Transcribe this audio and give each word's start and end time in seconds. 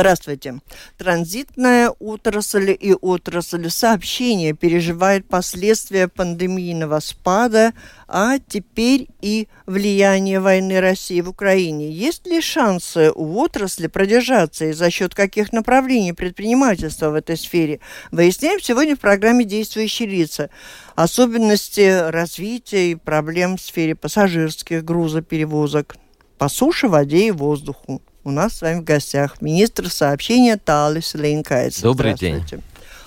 Здравствуйте. 0.00 0.60
Транзитная 0.96 1.90
отрасль 1.90 2.70
и 2.70 2.94
отрасль 2.94 3.68
сообщения 3.68 4.54
переживает 4.54 5.28
последствия 5.28 6.08
пандемийного 6.08 7.00
спада, 7.00 7.74
а 8.08 8.38
теперь 8.38 9.08
и 9.20 9.46
влияние 9.66 10.40
войны 10.40 10.80
России 10.80 11.20
в 11.20 11.28
Украине. 11.28 11.92
Есть 11.92 12.26
ли 12.26 12.40
шансы 12.40 13.12
у 13.14 13.38
отрасли 13.40 13.88
продержаться 13.88 14.64
и 14.64 14.72
за 14.72 14.90
счет 14.90 15.14
каких 15.14 15.52
направлений 15.52 16.14
предпринимательства 16.14 17.10
в 17.10 17.14
этой 17.14 17.36
сфере? 17.36 17.80
Выясняем 18.10 18.58
сегодня 18.58 18.96
в 18.96 19.00
программе 19.00 19.44
«Действующие 19.44 20.08
лица». 20.08 20.48
Особенности 20.94 22.08
развития 22.08 22.92
и 22.92 22.94
проблем 22.94 23.58
в 23.58 23.60
сфере 23.60 23.94
пассажирских 23.94 24.82
грузоперевозок 24.82 25.96
по 26.38 26.48
суше, 26.48 26.88
воде 26.88 27.26
и 27.26 27.30
воздуху. 27.32 28.00
У 28.30 28.32
нас 28.32 28.58
с 28.58 28.62
вами 28.62 28.78
в 28.78 28.84
гостях 28.84 29.42
министр 29.42 29.90
сообщения 29.90 30.56
Талис 30.56 31.14
Лейнкайц. 31.14 31.80
Добрый 31.80 32.14
день. 32.14 32.40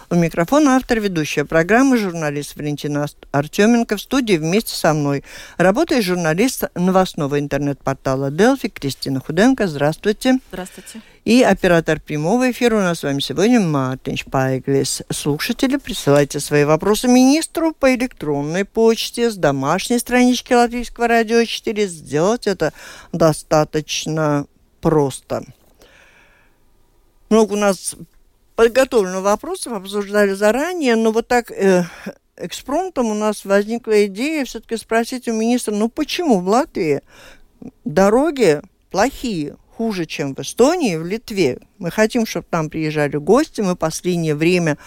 У 0.10 0.16
микрофона 0.16 0.76
автор 0.76 1.00
ведущая 1.00 1.46
программы 1.46 1.98
журналист 1.98 2.58
Валентина 2.58 3.06
Артеменко 3.32 3.96
в 3.96 4.02
студии 4.02 4.36
вместе 4.36 4.76
со 4.76 4.94
мной. 4.94 5.24
Работает 5.56 6.04
журналист 6.04 6.66
новостного 6.76 7.40
интернет-портала 7.40 8.32
Делфи 8.32 8.68
Кристина 8.68 9.22
Худенко. 9.22 9.68
Здравствуйте. 9.68 10.40
Здравствуйте. 10.52 11.00
И 11.24 11.42
оператор 11.42 12.02
прямого 12.02 12.52
эфира 12.52 12.76
у 12.76 12.82
нас 12.82 13.00
с 13.00 13.04
вами 13.04 13.22
сегодня 13.22 13.62
Мартин 13.62 14.18
Шпайглис. 14.18 15.04
Слушатели, 15.10 15.78
присылайте 15.78 16.42
свои 16.42 16.66
вопросы 16.66 17.08
министру 17.08 17.72
по 17.72 17.96
электронной 17.96 18.66
почте 18.66 19.32
с 19.32 19.38
домашней 19.38 20.00
странички 20.00 20.52
Латвийского 20.52 21.08
радио 21.08 21.46
4. 21.46 21.88
Сделать 21.88 22.46
это 22.46 22.74
достаточно 23.14 24.48
просто. 24.84 25.46
Много 27.30 27.54
у 27.54 27.58
нас 27.58 27.96
подготовлено 28.56 29.22
вопросов, 29.22 29.74
обсуждали 29.74 30.34
заранее, 30.34 30.96
но 30.96 31.12
вот 31.12 31.28
так 31.28 31.50
э, 31.50 31.86
экспромтом 32.38 33.08
у 33.08 33.14
нас 33.16 33.46
возникла 33.46 34.06
идея 34.06 34.46
все-таки 34.46 34.78
спросить 34.78 35.28
у 35.28 35.34
министра, 35.34 35.74
ну 35.74 35.90
почему 35.90 36.42
в 36.42 36.48
Латвии 36.48 37.02
дороги 37.86 38.62
плохие, 38.92 39.56
хуже, 39.76 40.06
чем 40.06 40.36
в 40.36 40.40
Эстонии, 40.40 40.98
в 40.98 41.06
Литве. 41.06 41.60
Мы 41.80 41.90
хотим, 41.90 42.26
чтобы 42.26 42.46
там 42.50 42.70
приезжали 42.70 43.18
гости. 43.18 43.62
Мы 43.62 43.76
последнее 43.76 44.36
время 44.36 44.78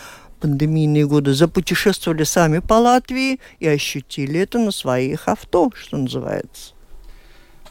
пандемийные 0.40 1.06
годы 1.06 1.32
запутешествовали 1.34 2.22
сами 2.24 2.60
по 2.60 2.74
Латвии 2.74 3.40
и 3.58 3.66
ощутили 3.66 4.38
это 4.40 4.58
на 4.58 4.70
своих 4.70 5.26
авто, 5.26 5.72
что 5.74 5.96
называется. 5.96 6.75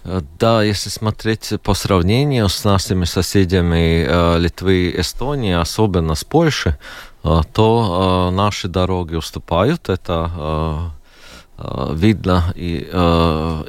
Э, 0.06 0.22
да, 0.40 0.64
если 0.64 0.90
смотреть 0.90 1.54
по 1.64 1.74
сравнению 1.74 2.48
с 2.50 2.64
нашими 2.64 3.06
соседями 3.06 4.06
э, 4.08 4.40
Литвы 4.40 4.90
и 4.90 5.02
Эстонии, 5.02 5.54
особенно 5.54 6.16
с 6.16 6.24
Польшей, 6.24 6.74
э, 7.24 7.42
то 7.54 8.30
наши 8.32 8.68
дороги 8.68 9.16
уступают. 9.16 9.90
Это 9.90 10.92
видно 11.94 12.52
и, 12.54 12.86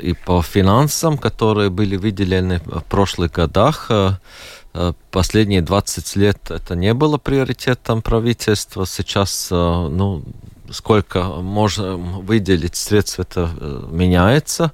и 0.03 0.15
по 0.25 0.43
финансам, 0.43 1.17
которые 1.17 1.71
были 1.71 1.97
выделены 1.97 2.61
в 2.65 2.81
прошлых 2.81 3.31
годах. 3.31 3.89
Последние 5.13 5.63
20 5.63 6.17
лет 6.17 6.51
это 6.51 6.75
не 6.75 6.95
было 6.95 7.17
приоритетом 7.17 8.03
правительства. 8.03 8.87
Сейчас 8.87 9.51
ну, 9.53 10.25
сколько 10.73 11.23
можно 11.23 11.97
выделить 11.97 12.75
средств, 12.75 13.21
это 13.21 13.49
меняется. 13.89 14.73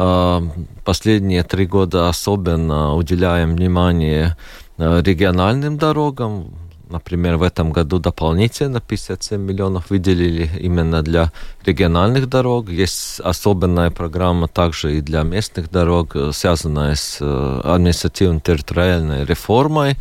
А, 0.00 0.40
последние 0.84 1.42
три 1.42 1.66
года 1.66 2.08
особенно 2.08 2.94
уделяем 2.94 3.56
внимание 3.56 4.36
а, 4.78 5.02
региональным 5.02 5.76
дорогам. 5.76 6.54
Например, 6.88 7.36
в 7.36 7.42
этом 7.42 7.72
году 7.72 7.98
дополнительно 7.98 8.80
57 8.80 9.40
миллионов 9.40 9.90
выделили 9.90 10.48
именно 10.60 11.02
для 11.02 11.32
региональных 11.66 12.28
дорог. 12.28 12.68
Есть 12.68 13.20
особенная 13.20 13.90
программа 13.90 14.46
также 14.46 14.96
и 14.96 15.00
для 15.00 15.22
местных 15.22 15.68
дорог, 15.70 16.16
связанная 16.32 16.94
с 16.94 17.18
э, 17.20 17.60
административно-территориальной 17.64 19.24
реформой. 19.26 19.96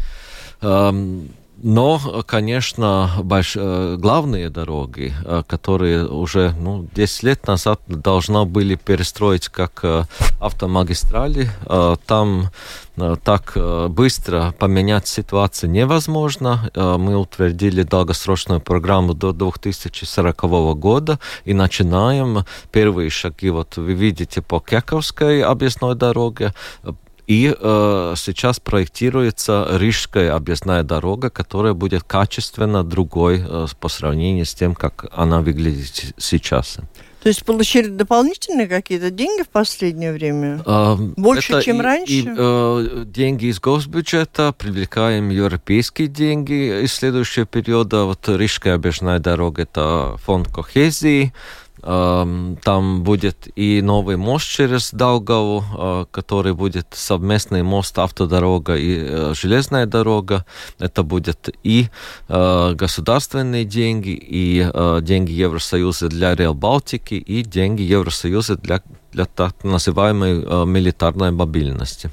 Но, 1.64 2.24
конечно, 2.26 3.10
больш... 3.24 3.56
Э, 3.58 3.96
главные 3.98 4.50
дороги, 4.50 5.14
э, 5.26 5.42
которые 5.48 6.08
уже 6.08 6.54
ну, 6.60 6.88
10 6.94 7.24
лет 7.24 7.48
назад 7.48 7.82
должны 7.88 8.46
были 8.46 8.76
перестроить 8.76 9.50
как 9.50 9.80
э, 9.84 10.04
автомагистрали, 10.40 11.50
там 12.06 12.52
так 13.24 13.58
быстро 13.90 14.54
поменять 14.58 15.08
ситуацию 15.08 15.70
невозможно. 15.70 16.72
Мы 16.76 17.16
утвердили 17.16 17.84
долгосрочную 17.84 18.60
программу 18.60 19.14
до 19.14 19.34
2040 19.34 20.42
года 20.78 21.20
и 21.46 21.54
начинаем 21.54 22.46
первые 22.72 23.10
шаги. 23.10 23.50
Вот 23.50 23.78
вы 23.78 23.94
видите 23.94 24.42
по 24.42 24.60
Кековской 24.60 25.42
объездной 25.42 25.96
дороге, 25.96 26.54
и 27.28 27.54
э, 27.54 28.14
сейчас 28.16 28.60
проектируется 28.62 29.68
Рижская 29.72 30.34
объездная 30.34 30.84
дорога, 30.84 31.30
которая 31.30 31.74
будет 31.74 32.04
качественно 32.04 32.86
другой 32.86 33.44
э, 33.46 33.68
по 33.80 33.90
сравнению 33.90 34.46
с 34.46 34.54
тем, 34.54 34.74
как 34.74 35.06
она 35.12 35.42
выглядит 35.42 36.14
сейчас. 36.18 36.78
То 37.22 37.30
есть 37.30 37.44
получили 37.44 37.90
дополнительные 37.90 38.68
какие-то 38.68 39.10
деньги 39.10 39.44
в 39.44 39.50
последнее 39.50 40.14
время? 40.14 40.62
А, 40.66 40.96
Больше, 40.96 41.54
это 41.54 41.64
чем 41.64 41.82
и, 41.82 41.84
раньше? 41.84 42.14
И, 42.14 42.26
э, 42.26 43.04
деньги 43.06 43.48
из 43.48 43.60
госбюджета, 43.60 44.54
привлекаем 44.58 45.28
европейские 45.30 46.08
деньги 46.08 46.84
из 46.86 46.94
следующего 46.94 47.46
периода. 47.46 48.06
Вот 48.06 48.30
Рижская 48.30 48.76
объездная 48.76 49.20
дорога– 49.20 49.62
это 49.64 50.16
фонд 50.24 50.48
кохезии, 50.48 51.34
там 51.88 53.04
будет 53.04 53.48
и 53.56 53.82
новый 53.82 54.18
мост 54.18 54.46
через 54.46 54.92
Даугаву, 54.92 55.64
а, 55.74 56.06
который 56.12 56.54
будет 56.54 56.88
совместный 56.92 57.64
мост, 57.64 57.98
автодорога 57.98 58.76
и 58.76 58.98
э, 59.00 59.34
железная 59.34 59.86
дорога. 59.86 60.46
Это 60.80 61.04
будет 61.04 61.50
и 61.64 61.88
э, 62.28 62.74
государственные 62.74 63.64
деньги, 63.64 64.10
и 64.10 64.70
э, 64.74 65.00
деньги 65.02 65.32
Евросоюза 65.32 66.10
для 66.10 66.36
Реал 66.36 66.54
Балтики, 66.54 67.14
и 67.14 67.44
деньги 67.44 67.84
Евросоюза 67.84 68.58
для, 68.58 68.82
для 69.14 69.26
так 69.26 69.64
называемой 69.64 70.66
милитарной 70.66 71.32
мобильности. 71.32 72.12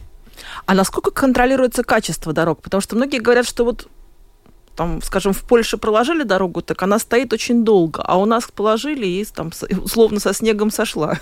А 0.66 0.74
насколько 0.74 1.10
контролируется 1.10 1.82
качество 1.82 2.32
дорог? 2.32 2.62
Потому 2.62 2.80
что 2.80 2.96
многие 2.96 3.18
говорят, 3.18 3.46
что 3.46 3.64
вот 3.64 3.88
там, 4.76 5.02
скажем, 5.02 5.32
в 5.32 5.42
Польше 5.42 5.76
проложили 5.76 6.22
дорогу, 6.22 6.62
так 6.62 6.82
она 6.82 6.98
стоит 6.98 7.32
очень 7.32 7.64
долго, 7.64 8.02
а 8.02 8.18
у 8.18 8.26
нас 8.26 8.44
положили 8.54 9.06
и 9.06 9.24
там 9.24 9.50
условно 9.82 10.20
со 10.20 10.34
снегом 10.34 10.70
сошла. 10.70 11.18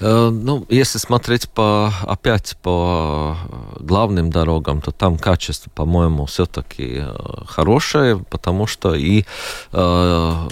Э, 0.00 0.30
ну, 0.30 0.64
если 0.70 0.98
смотреть 0.98 1.50
по, 1.50 1.92
опять 2.06 2.56
по 2.62 3.36
главным 3.80 4.30
дорогам, 4.30 4.80
то 4.80 4.92
там 4.92 5.18
качество, 5.18 5.70
по-моему, 5.70 6.24
все-таки 6.24 7.02
э, 7.02 7.16
хорошее, 7.46 8.24
потому 8.30 8.66
что 8.66 8.94
и 8.94 9.24
э, 9.72 10.48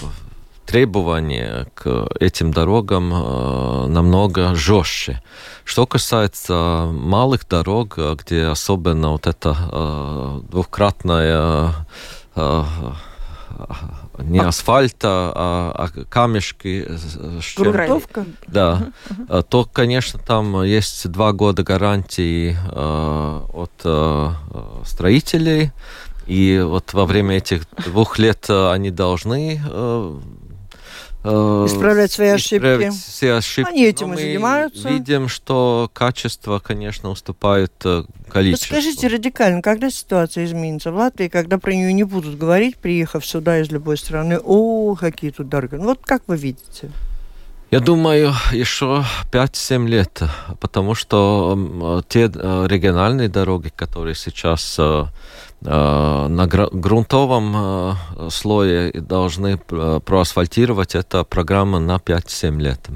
требования 0.69 1.65
к 1.73 2.07
этим 2.19 2.51
дорогам 2.51 3.11
э, 3.11 3.87
намного 3.87 4.53
жестче. 4.53 5.19
Что 5.65 5.87
касается 5.87 6.87
малых 6.93 7.47
дорог, 7.47 7.97
где 7.97 8.45
особенно 8.45 9.09
вот 9.09 9.25
это 9.25 9.57
э, 9.71 10.41
двукратная 10.51 11.73
э, 12.35 12.63
не 14.19 14.37
асфальта, 14.37 15.33
а, 15.35 15.73
а 15.75 16.05
камешки. 16.05 16.87
Грунтовка? 17.57 18.25
Да. 18.45 18.91
Uh-huh. 19.09 19.41
То, 19.41 19.65
конечно, 19.65 20.19
там 20.19 20.61
есть 20.61 21.09
два 21.09 21.31
года 21.33 21.63
гарантии 21.63 22.55
э, 22.55 23.41
от 23.53 23.71
э, 23.83 24.31
строителей. 24.85 25.71
И 26.27 26.63
вот 26.63 26.93
во 26.93 27.07
время 27.07 27.37
этих 27.37 27.63
двух 27.87 28.19
лет 28.19 28.47
они 28.51 28.91
должны 28.91 29.59
э, 29.67 30.19
исправлять 31.23 32.11
свои 32.11 32.29
ошибки. 32.29 32.91
Все 32.91 33.33
ошибки. 33.33 33.69
Они 33.69 33.85
этим 33.85 34.13
и 34.13 34.17
занимаются. 34.17 34.89
Видим, 34.89 35.27
что 35.27 35.89
качество, 35.93 36.59
конечно, 36.59 37.09
уступает 37.09 37.73
э, 37.83 38.03
количеству. 38.29 38.75
Скажите 38.75 39.07
радикально, 39.07 39.61
когда 39.61 39.89
ситуация 39.89 40.45
изменится 40.45 40.91
в 40.91 40.95
Латвии, 40.95 41.27
когда 41.27 41.57
про 41.57 41.73
нее 41.73 41.91
не 41.93 42.03
будут 42.03 42.37
говорить, 42.37 42.77
приехав 42.77 43.25
сюда 43.25 43.59
из 43.59 43.69
любой 43.69 43.97
страны, 43.97 44.39
о, 44.43 44.95
какие 44.95 45.31
тут 45.31 45.49
дороги. 45.49 45.75
Ну, 45.75 45.85
вот 45.85 45.99
как 46.03 46.23
вы 46.27 46.37
видите? 46.37 46.89
Я 47.71 47.81
думаю, 47.81 48.33
еще 48.51 49.05
5-7 49.31 49.87
лет, 49.87 50.23
потому 50.59 50.95
что 50.95 52.03
те 52.07 52.21
э, 52.33 52.65
региональные 52.67 53.29
дороги, 53.29 53.71
которые 53.75 54.15
сейчас 54.15 54.75
э, 54.79 54.81
э, 54.81 55.05
на 55.61 56.47
грунтовом 56.47 57.97
слое 58.29 58.91
должны 58.93 59.57
проасфальтировать, 59.57 60.95
это 60.95 61.23
программа 61.23 61.79
на 61.79 61.97
5-7 61.97 62.59
лет. 62.59 62.87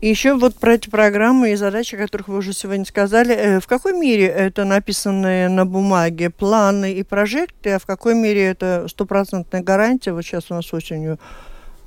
И 0.00 0.08
еще 0.08 0.34
вот 0.34 0.54
про 0.54 0.74
эти 0.74 0.88
программы 0.88 1.50
и 1.50 1.56
задачи, 1.56 1.96
о 1.96 1.98
которых 1.98 2.28
вы 2.28 2.36
уже 2.38 2.52
сегодня 2.52 2.84
сказали. 2.84 3.58
В 3.58 3.66
какой 3.66 3.94
мере 3.94 4.26
это 4.26 4.64
написанные 4.64 5.48
на 5.48 5.66
бумаге 5.66 6.30
планы 6.30 6.92
и 6.92 7.02
прожекты, 7.02 7.72
а 7.72 7.78
в 7.80 7.86
какой 7.86 8.14
мере 8.14 8.46
это 8.46 8.86
стопроцентная 8.88 9.60
гарантия? 9.60 10.12
Вот 10.12 10.22
сейчас 10.22 10.50
у 10.50 10.54
нас 10.54 10.72
осенью 10.72 11.18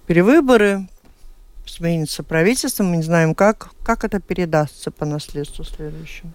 перевыборы, 0.08 0.88
сменится 1.66 2.24
правительство, 2.24 2.84
мы 2.84 2.98
не 2.98 3.04
знаем, 3.04 3.34
как, 3.34 3.70
как 3.82 4.04
это 4.04 4.20
передастся 4.20 4.92
по 4.92 5.06
наследству 5.06 5.64
следующему. 5.64 6.32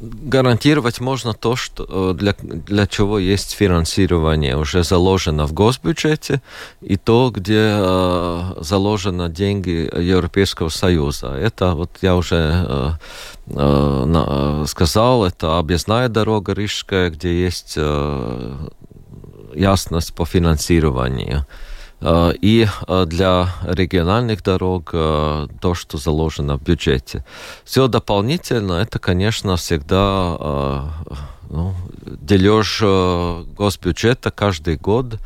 Гарантировать 0.00 1.00
можно 1.00 1.32
то, 1.32 1.56
что 1.56 1.86
э, 1.88 2.14
для, 2.14 2.34
для 2.42 2.86
чего 2.86 3.18
есть 3.18 3.52
финансирование 3.52 4.56
уже 4.56 4.82
заложено 4.82 5.46
в 5.46 5.54
госбюджете, 5.54 6.42
и 6.82 6.96
то, 6.96 7.30
где 7.34 7.76
э, 7.78 8.54
заложено 8.60 9.28
деньги 9.28 9.88
Европейского 9.98 10.68
Союза. 10.68 11.28
Это 11.28 11.74
вот 11.74 11.90
я 12.02 12.16
уже 12.16 12.36
э, 12.36 12.90
э, 13.46 14.64
сказал, 14.68 15.24
это 15.24 15.58
объездная 15.58 16.08
дорога 16.08 16.52
Рижская, 16.52 17.10
где 17.10 17.42
есть 17.42 17.74
э, 17.76 18.56
ясность 19.54 20.14
по 20.14 20.26
финансированию. 20.26 21.46
И 22.02 22.66
э, 22.88 23.06
для 23.06 23.48
региональных 23.64 24.42
дорог 24.42 24.90
э, 24.92 25.48
то, 25.60 25.74
что 25.74 25.98
заложено 25.98 26.56
в 26.56 26.62
бюджете. 26.62 27.24
Все 27.64 27.88
дополнительно, 27.88 28.74
это, 28.74 28.98
конечно, 28.98 29.56
всегда 29.56 30.92
ну, 31.50 31.74
дележ 32.04 32.80
госбюджета 33.56 34.30
каждый 34.30 34.76
год 34.76 35.18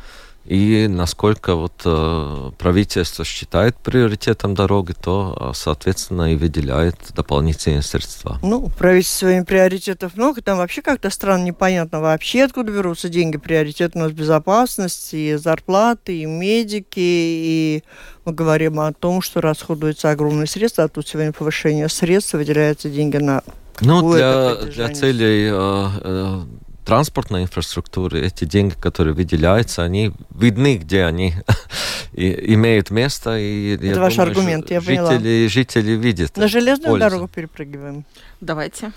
и 0.45 0.87
насколько 0.87 1.55
вот 1.55 1.81
э, 1.85 2.51
правительство 2.59 3.25
считает 3.25 3.75
приоритетом 3.77 4.53
дороги, 4.53 4.93
то, 4.93 5.35
а, 5.39 5.53
соответственно, 5.53 6.33
и 6.33 6.35
выделяет 6.35 6.95
дополнительные 7.15 7.81
средства. 7.81 8.37
Ну, 8.43 8.69
правительство 8.69 9.25
своими 9.25 9.43
приоритетов 9.43 10.15
много. 10.15 10.41
Там 10.43 10.57
вообще 10.57 10.83
как-то 10.83 11.09
странно, 11.09 11.45
непонятно 11.45 11.99
вообще, 11.99 12.43
откуда 12.43 12.71
берутся 12.71 13.09
деньги. 13.09 13.37
Приоритет 13.37 13.95
у 13.95 13.99
нас 13.99 14.11
безопасность, 14.11 15.15
и 15.15 15.33
зарплаты, 15.35 16.19
и 16.19 16.25
медики, 16.25 16.99
и 16.99 17.83
мы 18.23 18.31
говорим 18.33 18.79
о 18.79 18.93
том, 18.93 19.23
что 19.23 19.41
расходуются 19.41 20.11
огромные 20.11 20.47
средства, 20.47 20.83
а 20.83 20.89
тут 20.89 21.07
сегодня 21.07 21.31
повышение 21.31 21.89
средств, 21.89 22.33
выделяются 22.33 22.89
деньги 22.89 23.17
на 23.17 23.41
ну, 23.81 24.13
для, 24.13 24.55
для 24.55 24.89
целей 24.89 25.49
э, 25.51 25.89
э, 26.01 26.41
транспортной 26.85 27.43
инфраструктуры, 27.43 28.21
эти 28.21 28.45
деньги, 28.45 28.75
которые 28.79 29.13
выделяются, 29.13 29.83
они 29.83 30.11
видны, 30.29 30.77
где 30.77 31.03
они 31.03 31.33
имеют 32.13 32.91
место. 32.91 33.37
И, 33.37 33.75
Это 33.75 33.85
я 33.85 33.99
ваш 33.99 34.15
думаю, 34.15 34.29
аргумент, 34.29 34.71
я 34.71 34.79
жители, 34.79 34.95
поняла. 34.95 35.49
Жители 35.49 35.91
видят. 35.91 36.37
На 36.37 36.47
железную 36.47 36.91
пользу. 36.91 37.09
дорогу 37.09 37.27
перепрыгиваем. 37.27 38.05
Давайте. 38.39 38.91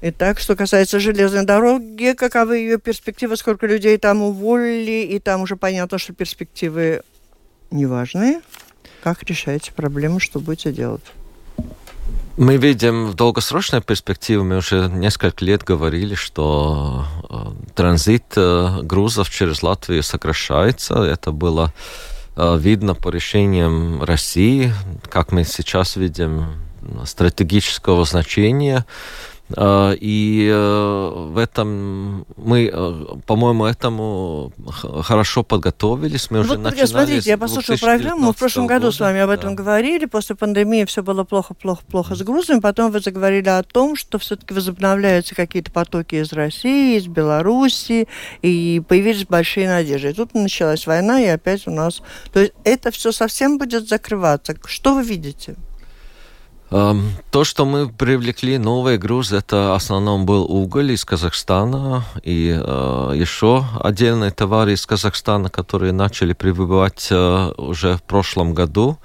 Итак, 0.00 0.38
что 0.38 0.54
касается 0.54 1.00
железной 1.00 1.44
дороги, 1.44 2.14
каковы 2.16 2.58
ее 2.58 2.78
перспективы, 2.78 3.36
сколько 3.36 3.66
людей 3.66 3.96
там 3.98 4.22
уволили, 4.22 5.06
и 5.06 5.18
там 5.18 5.40
уже 5.42 5.56
понятно, 5.56 5.98
что 5.98 6.12
перспективы 6.12 7.02
неважные. 7.70 8.40
Как 9.02 9.22
решаете 9.24 9.72
проблему, 9.72 10.20
что 10.20 10.38
будете 10.40 10.72
делать? 10.72 11.02
Мы 12.38 12.56
видим 12.56 13.06
в 13.08 13.14
долгосрочной 13.14 13.80
перспективе, 13.80 14.44
мы 14.44 14.58
уже 14.58 14.88
несколько 14.88 15.44
лет 15.44 15.64
говорили, 15.64 16.14
что 16.14 17.04
э, 17.28 17.36
транзит 17.74 18.26
э, 18.36 18.78
грузов 18.82 19.28
через 19.28 19.64
Латвию 19.64 20.04
сокращается. 20.04 21.02
Это 21.02 21.32
было 21.32 21.72
э, 22.36 22.56
видно 22.56 22.94
по 22.94 23.08
решениям 23.08 24.04
России, 24.04 24.72
как 25.10 25.32
мы 25.32 25.42
сейчас 25.42 25.96
видим, 25.96 26.46
стратегического 27.06 28.04
значения 28.04 28.86
и 29.56 30.50
э, 30.52 31.10
в 31.32 31.38
этом 31.38 32.26
мы, 32.36 32.70
э, 32.70 33.04
по-моему, 33.26 33.64
этому 33.64 34.52
хорошо 35.02 35.42
подготовились. 35.42 36.30
Мы 36.30 36.38
ну, 36.38 36.42
уже 36.42 36.50
вот, 36.50 36.58
начинали 36.64 36.86
смотрите, 36.86 37.30
я 37.30 37.38
послушала 37.38 37.76
программу, 37.78 38.26
мы 38.26 38.32
в 38.34 38.36
прошлом 38.36 38.66
году 38.66 38.86
года, 38.86 38.96
с 38.96 39.00
вами 39.00 39.20
об 39.20 39.30
этом 39.30 39.56
да. 39.56 39.62
говорили. 39.62 40.04
После 40.04 40.36
пандемии 40.36 40.84
все 40.84 41.02
было 41.02 41.24
плохо, 41.24 41.54
плохо, 41.54 41.82
плохо 41.90 42.14
с 42.14 42.22
грузами. 42.22 42.60
Потом 42.60 42.90
вы 42.90 43.00
заговорили 43.00 43.48
о 43.48 43.62
том, 43.62 43.96
что 43.96 44.18
все-таки 44.18 44.52
возобновляются 44.52 45.34
какие-то 45.34 45.70
потоки 45.70 46.16
из 46.16 46.32
России, 46.34 46.98
из 46.98 47.06
Беларуси, 47.06 48.06
и 48.42 48.82
появились 48.86 49.24
большие 49.24 49.66
надежды. 49.66 50.10
И 50.10 50.12
тут 50.12 50.34
началась 50.34 50.86
война, 50.86 51.22
и 51.22 51.26
опять 51.26 51.66
у 51.66 51.70
нас... 51.70 52.02
То 52.32 52.40
есть 52.40 52.52
это 52.64 52.90
все 52.90 53.12
совсем 53.12 53.56
будет 53.56 53.88
закрываться. 53.88 54.54
Что 54.66 54.94
вы 54.94 55.02
видите? 55.02 55.56
То, 56.70 57.44
что 57.44 57.64
мы 57.64 57.88
привлекли 57.88 58.58
новые 58.58 58.98
грузы, 58.98 59.36
это 59.36 59.70
в 59.70 59.74
основном 59.74 60.26
был 60.26 60.44
уголь 60.44 60.92
из 60.92 61.04
Казахстана 61.04 62.04
и 62.22 62.54
э, 62.54 63.12
еще 63.16 63.64
отдельные 63.80 64.30
товары 64.32 64.74
из 64.74 64.84
Казахстана, 64.84 65.48
которые 65.48 65.92
начали 65.92 66.34
прибывать 66.34 67.08
э, 67.10 67.52
уже 67.56 67.96
в 67.96 68.02
прошлом 68.02 68.52
году. 68.52 68.98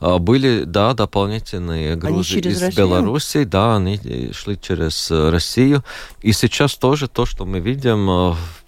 Э, 0.00 0.16
были, 0.16 0.64
да, 0.64 0.94
дополнительные 0.94 1.96
грузы 1.96 2.38
из 2.38 2.62
Россию? 2.62 2.86
Беларуси, 2.86 3.44
да, 3.44 3.76
они 3.76 4.32
шли 4.32 4.58
через 4.58 5.10
Россию. 5.10 5.84
И 6.22 6.32
сейчас 6.32 6.76
тоже 6.76 7.08
то, 7.08 7.26
что 7.26 7.44
мы 7.44 7.60
видим 7.60 8.06
в 8.06 8.61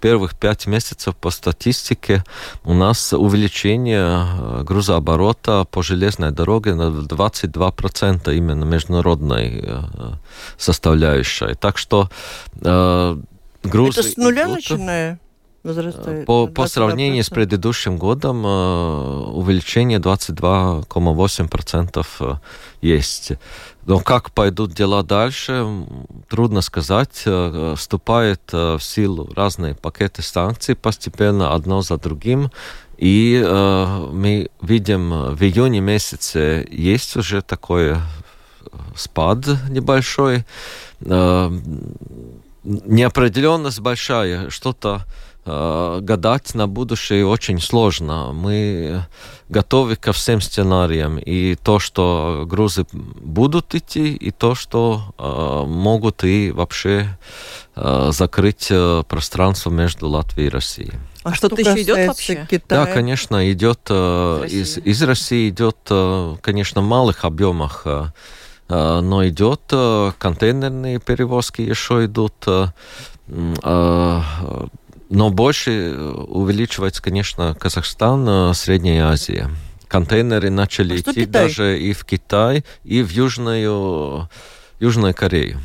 первых 0.00 0.34
пять 0.34 0.66
месяцев 0.66 1.16
по 1.16 1.30
статистике 1.30 2.24
у 2.64 2.74
нас 2.74 3.12
увеличение 3.12 4.26
э, 4.26 4.62
грузооборота 4.64 5.64
по 5.70 5.82
железной 5.82 6.30
дороге 6.30 6.74
на 6.74 6.88
22% 6.90 8.34
именно 8.34 8.64
международной 8.64 9.60
э, 9.62 9.82
составляющей. 10.56 11.54
Так 11.54 11.78
что 11.78 12.10
э, 12.60 13.16
грузы... 13.62 14.00
Это 14.00 14.10
с 14.10 14.16
нуля 14.16 14.44
идут, 14.44 14.56
начиная? 14.56 15.18
Возрастает. 15.68 16.26
По, 16.26 16.46
по 16.46 16.66
сравнению 16.66 17.22
с 17.22 17.30
предыдущим 17.30 17.96
годом 17.96 18.44
увеличение 18.44 19.98
22,8% 19.98 22.40
есть. 22.80 23.32
Но 23.86 24.00
как 24.00 24.32
пойдут 24.32 24.74
дела 24.74 25.02
дальше, 25.02 25.66
трудно 26.28 26.60
сказать. 26.60 27.22
Э, 27.24 27.74
вступает 27.74 28.42
э, 28.52 28.76
в 28.76 28.82
силу 28.82 29.32
разные 29.34 29.74
пакеты 29.74 30.20
санкций 30.20 30.74
постепенно, 30.74 31.54
одно 31.54 31.80
за 31.80 31.96
другим. 31.96 32.50
И 32.98 33.42
э, 33.42 34.08
мы 34.12 34.50
видим, 34.60 35.34
в 35.34 35.42
июне 35.42 35.80
месяце 35.80 36.68
есть 36.70 37.16
уже 37.16 37.40
такой 37.40 37.96
спад 38.94 39.46
небольшой. 39.70 40.44
Э, 41.00 41.50
неопределенность 42.64 43.80
большая, 43.80 44.50
что-то 44.50 45.02
Э, 45.50 46.00
гадать 46.02 46.54
на 46.54 46.68
будущее 46.68 47.26
очень 47.26 47.58
сложно. 47.58 48.32
Мы 48.34 49.06
готовы 49.48 49.96
ко 49.96 50.12
всем 50.12 50.42
сценариям. 50.42 51.18
И 51.18 51.54
то, 51.54 51.78
что 51.78 52.44
грузы 52.46 52.84
будут 52.92 53.74
идти, 53.74 54.14
и 54.14 54.30
то, 54.30 54.54
что 54.54 55.14
э, 55.16 55.64
могут 55.66 56.22
и 56.24 56.50
вообще 56.50 57.18
э, 57.76 58.10
закрыть 58.12 58.66
э, 58.70 59.02
пространство 59.08 59.70
между 59.70 60.08
Латвией 60.08 60.48
и 60.48 60.50
Россией. 60.50 60.92
А 61.22 61.34
что-то 61.34 61.60
еще 61.60 61.82
идет 61.82 62.08
вообще? 62.08 62.46
Китая? 62.50 62.84
Да, 62.84 62.92
конечно, 62.92 63.50
идет 63.50 63.80
э, 63.88 64.44
из, 64.50 64.76
из 64.76 65.02
России 65.02 65.48
идет, 65.48 65.78
э, 65.88 66.36
конечно, 66.42 66.82
в 66.82 66.84
малых 66.84 67.24
объемах, 67.24 67.82
э, 67.86 68.04
э 68.68 69.00
но 69.00 69.26
идет 69.26 69.62
э, 69.72 70.12
контейнерные 70.18 70.98
перевозки 71.00 71.62
еще 71.62 72.04
идут. 72.04 72.34
Но 75.10 75.30
больше 75.30 75.70
э, 75.70 76.10
увеличивается, 76.10 77.02
конечно, 77.02 77.54
Казахстан, 77.54 78.26
э, 78.28 78.54
Средняя 78.54 79.06
Азия. 79.06 79.50
Контейнеры 79.88 80.50
начали 80.50 80.96
а 80.96 81.00
идти 81.00 81.24
даже 81.24 81.80
и 81.80 81.92
в 81.94 82.04
Китай, 82.04 82.64
и 82.84 83.02
в 83.02 83.10
Южную, 83.10 84.28
Южную 84.80 85.14
Корею. 85.14 85.60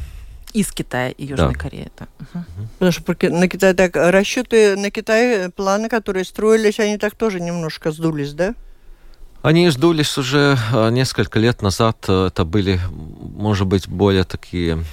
Из 0.54 0.72
Китая 0.72 1.10
и 1.10 1.26
Южной 1.26 1.54
да. 1.54 1.60
Кореи. 1.60 1.92
Да. 2.00 2.08
Угу. 2.20 2.46
Потому 2.80 2.92
что 2.92 3.30
на 3.32 3.50
Китай 3.50 3.74
так 3.74 3.96
расчеты 3.96 4.78
на 4.78 4.92
Китай, 4.92 5.50
планы, 5.50 5.90
которые 5.90 6.24
строились, 6.24 6.80
они 6.80 6.98
так 6.98 7.16
тоже 7.16 7.42
немножко 7.42 7.92
сдулись, 7.92 8.34
да? 8.34 8.56
Они 9.44 9.70
сдулись 9.70 10.18
уже 10.18 10.58
а, 10.72 10.90
несколько 10.90 11.38
лет 11.38 11.62
назад. 11.62 11.98
Это 12.08 12.46
были, 12.46 12.80
может 13.36 13.68
быть, 13.68 13.90
более 13.90 14.24
такие 14.24 14.86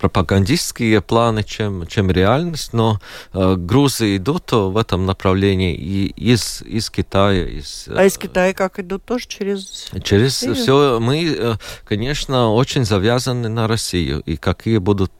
пропагандистские 0.00 1.02
планы, 1.02 1.42
чем, 1.42 1.86
чем 1.86 2.10
реальность, 2.10 2.72
но 2.72 2.98
э, 3.34 3.56
грузы 3.56 4.16
идут 4.16 4.52
в 4.52 4.78
этом 4.78 5.04
направлении 5.04 5.74
и 5.74 6.06
из, 6.06 6.62
из 6.62 6.88
Китая. 6.88 7.44
Из, 7.44 7.88
а 7.88 8.06
из 8.06 8.16
Китая 8.16 8.54
как 8.54 8.78
идут 8.78 9.04
тоже 9.04 9.26
через... 9.28 9.90
Через 10.02 10.42
Россию? 10.44 10.54
все. 10.54 10.98
Мы, 10.98 11.58
конечно, 11.84 12.54
очень 12.54 12.86
завязаны 12.86 13.50
на 13.50 13.68
Россию. 13.68 14.22
И 14.24 14.36
какие 14.36 14.78
будут 14.78 15.12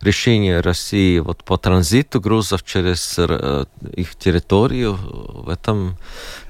решения 0.00 0.60
России 0.60 1.18
вот 1.18 1.44
по 1.44 1.58
транзиту 1.58 2.22
грузов 2.22 2.64
через 2.64 3.18
их 3.18 4.16
территорию, 4.16 4.96
в 4.96 5.50
этом 5.50 5.98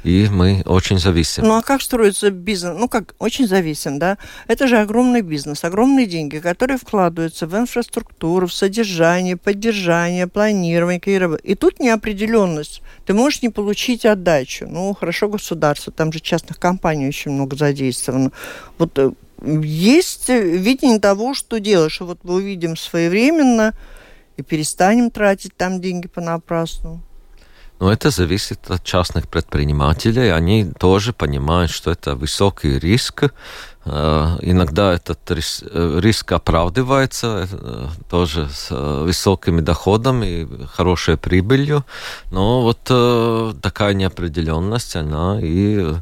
и 0.06 0.28
мы 0.28 0.62
очень 0.66 1.00
зависим. 1.00 1.42
Ну 1.42 1.56
а 1.56 1.62
как 1.62 1.82
строится 1.82 2.30
бизнес? 2.30 2.76
Ну 2.78 2.88
как, 2.88 3.16
очень 3.18 3.48
зависим, 3.48 3.98
да? 3.98 4.18
Это 4.46 4.68
же 4.68 4.78
огромный 4.78 5.20
бизнес, 5.20 5.64
огромные 5.64 6.06
деньги, 6.06 6.38
которые 6.38 6.78
вкладываются 6.78 7.48
в 7.48 7.56
инфраструктуру, 7.56 8.46
в 8.46 8.52
содержание, 8.52 9.36
поддержание, 9.36 10.28
планирование. 10.28 11.00
И 11.42 11.56
тут 11.56 11.80
неопределенность. 11.80 12.82
Ты 13.04 13.14
можешь 13.14 13.42
не 13.42 13.48
получить 13.48 14.06
отдачу. 14.06 14.68
Ну, 14.68 14.94
хорошо 14.94 15.28
государство, 15.28 15.92
там 15.92 16.12
же 16.12 16.20
частных 16.20 16.60
компаний 16.60 17.08
очень 17.08 17.32
много 17.32 17.56
задействовано. 17.56 18.30
Вот 18.78 18.96
э, 19.00 19.10
есть 19.42 20.28
видение 20.28 21.00
того, 21.00 21.34
что 21.34 21.58
делаешь. 21.58 22.00
Вот 22.00 22.20
мы 22.22 22.34
увидим 22.34 22.76
своевременно 22.76 23.75
и 24.36 24.42
перестанем 24.42 25.10
тратить 25.10 25.56
там 25.56 25.80
деньги 25.80 26.06
понапрасну. 26.06 27.02
Но 27.78 27.92
это 27.92 28.11
зависит 28.11 28.71
от 28.71 28.83
частных 28.85 29.28
предпринимателей. 29.28 30.30
Они 30.30 30.64
тоже 30.78 31.12
понимают, 31.12 31.71
что 31.71 31.90
это 31.90 32.14
высокий 32.14 32.78
риск, 32.78 33.25
иногда 33.87 34.95
этот 34.95 35.21
э, 35.31 36.00
риск 36.00 36.33
оправдывается 36.33 37.49
э, 37.50 37.87
тоже 38.11 38.49
с 38.52 38.75
высокими 38.75 39.61
доходами, 39.61 40.49
хорошей 40.66 41.16
прибылью, 41.16 41.85
но 42.33 42.62
вот 42.62 42.81
такая 43.61 43.95
неопределенность, 43.95 44.97
она 44.97 45.38
и 45.40 45.95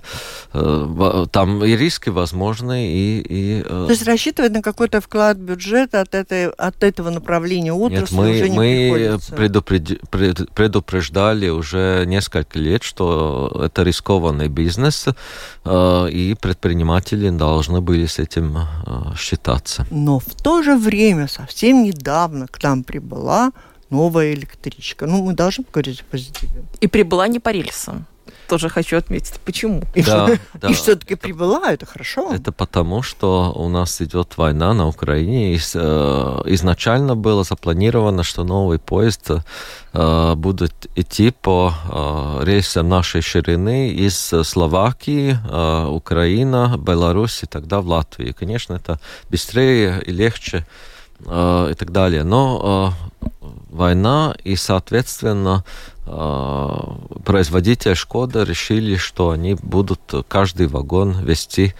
там 0.53 1.64
и 1.64 1.76
риски 1.76 2.11
возможны, 2.11 2.88
и... 2.88 3.21
и 3.21 3.62
То 3.62 3.91
есть 3.91 4.07
рассчитывать 4.07 4.53
на 4.53 4.62
какой-то 4.62 5.00
вклад 5.00 5.37
бюджета 5.37 6.00
от, 6.00 6.14
этой, 6.14 6.49
от 6.50 6.83
этого 6.83 7.11
направления 7.11 7.73
отрасли 7.73 8.14
Нет, 8.14 8.25
мы, 8.25 8.31
уже 8.31 8.49
не 8.49 8.57
мы 8.57 9.19
предупреди, 9.37 9.99
предупреждали 10.55 11.49
уже 11.49 12.05
несколько 12.07 12.59
лет, 12.59 12.83
что 12.83 13.62
это 13.64 13.83
рискованный 13.83 14.49
бизнес, 14.49 15.07
и 15.67 16.37
предприниматели 16.41 17.31
должны 17.31 17.74
должны 17.75 17.81
были 17.81 18.07
с 18.07 18.19
этим 18.19 18.57
э, 18.57 19.16
считаться. 19.16 19.87
Но 19.90 20.19
в 20.19 20.35
то 20.43 20.62
же 20.62 20.76
время 20.76 21.28
совсем 21.28 21.85
недавно 21.85 22.47
к 22.47 22.62
нам 22.62 22.85
прибыла 22.85 23.52
новая 23.90 24.35
электричка. 24.35 25.07
Ну, 25.07 25.25
мы 25.25 25.35
должны 25.35 25.64
говорить 25.73 26.00
о 26.00 26.04
позитиве. 26.11 26.64
И 26.81 26.87
прибыла 26.87 27.28
не 27.28 27.40
по 27.40 27.52
рельсам 27.52 28.07
тоже 28.49 28.69
хочу 28.69 28.97
отметить. 28.97 29.41
Почему? 29.45 29.83
И, 29.95 30.03
да, 30.03 30.27
что, 30.27 30.39
да. 30.55 30.69
и 30.69 30.73
все-таки 30.73 31.15
прибыла, 31.15 31.73
это 31.73 31.87
хорошо. 31.87 32.33
Это 32.33 32.53
потому, 32.53 33.03
что 33.03 33.53
у 33.57 33.69
нас 33.69 34.01
идет 34.01 34.37
война 34.37 34.75
на 34.75 34.87
Украине. 34.89 35.55
И, 35.55 35.59
э, 35.75 36.43
изначально 36.47 37.17
было 37.17 37.45
запланировано, 37.45 38.23
что 38.23 38.45
новый 38.45 38.79
поезд 38.79 39.31
э, 39.93 40.35
будет 40.35 40.87
идти 40.97 41.31
по 41.31 41.73
э, 41.73 42.45
рейсам 42.45 42.89
нашей 42.89 43.23
ширины 43.23 43.91
из 43.91 44.33
Словакии, 44.45 45.37
э, 45.51 45.87
Украина, 45.89 46.77
Беларусь 46.79 47.43
и 47.43 47.47
тогда 47.47 47.81
в 47.81 47.87
Латвию. 47.89 48.31
И, 48.31 48.33
конечно, 48.33 48.75
это 48.75 48.99
быстрее 49.31 50.03
и 50.07 50.13
легче 50.13 50.67
э, 51.21 51.69
и 51.73 51.75
так 51.75 51.91
далее. 51.91 52.25
Но 52.25 52.95
э, 53.23 53.29
война 53.75 54.35
и, 54.45 54.57
соответственно, 54.57 55.64
э, 56.07 56.69
производитель 57.25 57.95
Шкода 57.95 58.45
решили, 58.45 58.97
что 58.97 59.31
они 59.31 59.54
будут 59.54 60.00
каждый 60.28 60.69
вагон 60.69 61.25
вести 61.25 61.75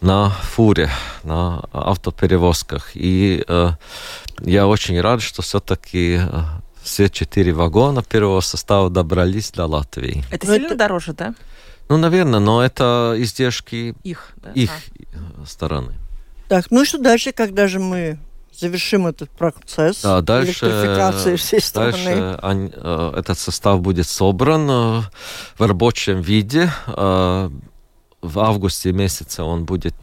на 0.00 0.30
фуре, 0.30 0.90
на 1.22 1.60
автоперевозках. 1.72 2.92
И 2.94 3.44
э, 3.46 3.70
я 4.40 4.66
очень 4.66 5.00
рад, 5.00 5.22
что 5.22 5.42
все-таки 5.42 6.18
э, 6.20 6.42
все 6.82 7.08
четыре 7.08 7.52
вагона 7.52 8.02
первого 8.02 8.40
состава 8.40 8.90
добрались 8.90 9.50
до 9.50 9.66
Латвии. 9.66 10.24
Это 10.30 10.46
сильно 10.46 10.66
это... 10.66 10.76
дороже, 10.76 11.12
да? 11.12 11.34
Ну, 11.88 11.98
наверное, 11.98 12.40
но 12.40 12.64
это 12.64 13.14
издержки 13.18 13.94
их, 14.02 14.32
да? 14.36 14.50
их 14.52 14.70
а. 15.14 15.46
стороны. 15.46 15.92
Так, 16.48 16.70
ну 16.70 16.84
что 16.84 16.98
дальше, 16.98 17.32
когда 17.32 17.68
же 17.68 17.78
мы 17.78 18.18
завершим 18.58 19.06
этот 19.06 19.30
процесс 19.30 20.02
да, 20.02 20.20
дальше, 20.20 20.66
электрификации 20.66 21.36
всей 21.36 21.60
страны. 21.60 21.92
Дальше 21.92 22.38
они, 22.42 22.70
э, 22.74 23.12
этот 23.16 23.38
состав 23.38 23.80
будет 23.80 24.06
собран 24.06 24.70
э, 24.70 25.02
в 25.58 25.66
рабочем 25.66 26.20
виде. 26.20 26.70
Э, 26.86 27.50
в 28.22 28.38
августе 28.38 28.92
месяце 28.92 29.42
он 29.42 29.64
будет 29.64 29.94